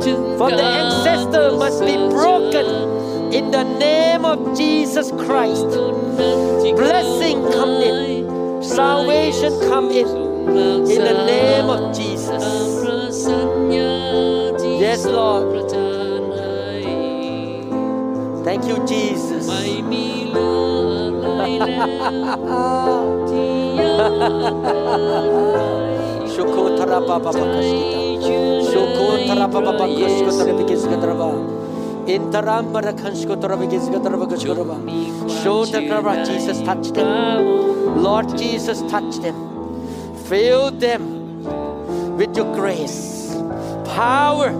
[0.00, 5.66] For the ancestor must be broken in the name of Jesus Christ.
[5.66, 10.08] Blessing come in, salvation come in,
[10.88, 12.42] in the name of Jesus.
[14.80, 15.70] Yes, Lord.
[18.42, 19.46] Thank you, Jesus.
[26.32, 27.99] Shukotara Baba Bakashita.
[32.06, 35.42] In the Rambara Kansko Tarava Gizga Tarava Kashkarava.
[35.42, 38.02] Show the Kara Jesus touch them.
[38.02, 39.36] Lord Jesus touch them.
[40.26, 41.44] Fill them
[42.16, 43.34] with your grace,
[43.84, 44.50] power,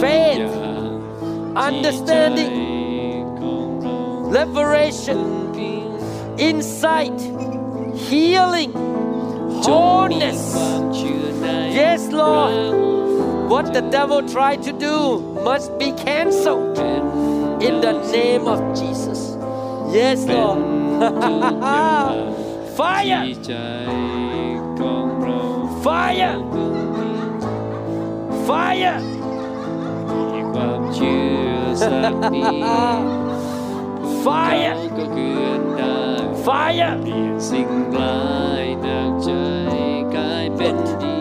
[0.00, 0.50] faith,
[1.56, 2.52] understanding,
[4.30, 5.18] liberation,
[6.38, 7.20] insight,
[7.96, 8.72] healing,
[9.62, 10.54] wholeness.
[11.72, 12.89] Yes, Lord.
[13.50, 14.96] What the devil tried to do
[15.42, 16.78] must be cancelled
[17.60, 19.36] in the name of Jesus.
[19.92, 20.62] Yes, Lord.
[22.78, 23.22] Fire!
[23.26, 23.52] ที่ใจ
[24.80, 25.40] ของเรา
[25.84, 26.36] Fire!
[28.46, 28.96] Fire!
[30.10, 32.62] มีความเชื่อสักนิด
[34.24, 34.74] Fire!
[34.96, 35.96] ก็เกินได้
[36.46, 36.92] Fire!
[37.02, 38.18] เปลี่ยนสิ่งร้า
[38.64, 39.30] ยจากใจ
[40.14, 41.18] กลายเป็นดี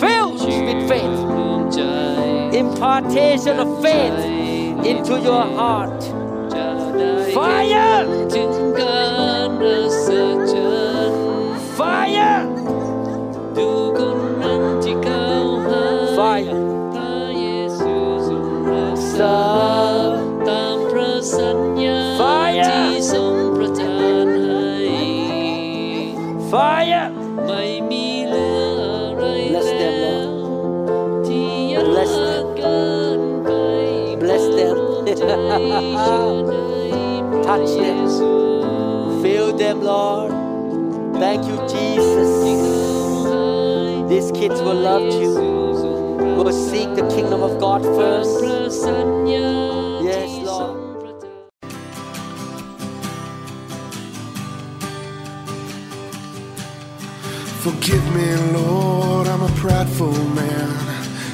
[0.00, 1.18] fills you with faith.
[2.54, 6.02] Impartation of faith into your heart.
[7.32, 8.06] Fire!
[11.76, 12.46] Fire!
[16.16, 16.52] Fire!
[22.18, 22.62] Fire!
[26.50, 26.91] Fire!
[37.46, 38.00] Touch เย them.
[38.16, 38.32] ซู
[39.22, 40.30] Fill them, Lord.
[41.22, 42.32] Thank you, Jesus.
[44.10, 45.32] These kids will love you.
[46.36, 48.36] Will seek the kingdom of God พ first.
[48.44, 49.50] ระสัญญา
[50.08, 50.74] Yes, ที่ทร Lord.
[50.74, 51.40] งประทาน
[57.64, 60.91] Forgive me, Lord, I'm a prideful man.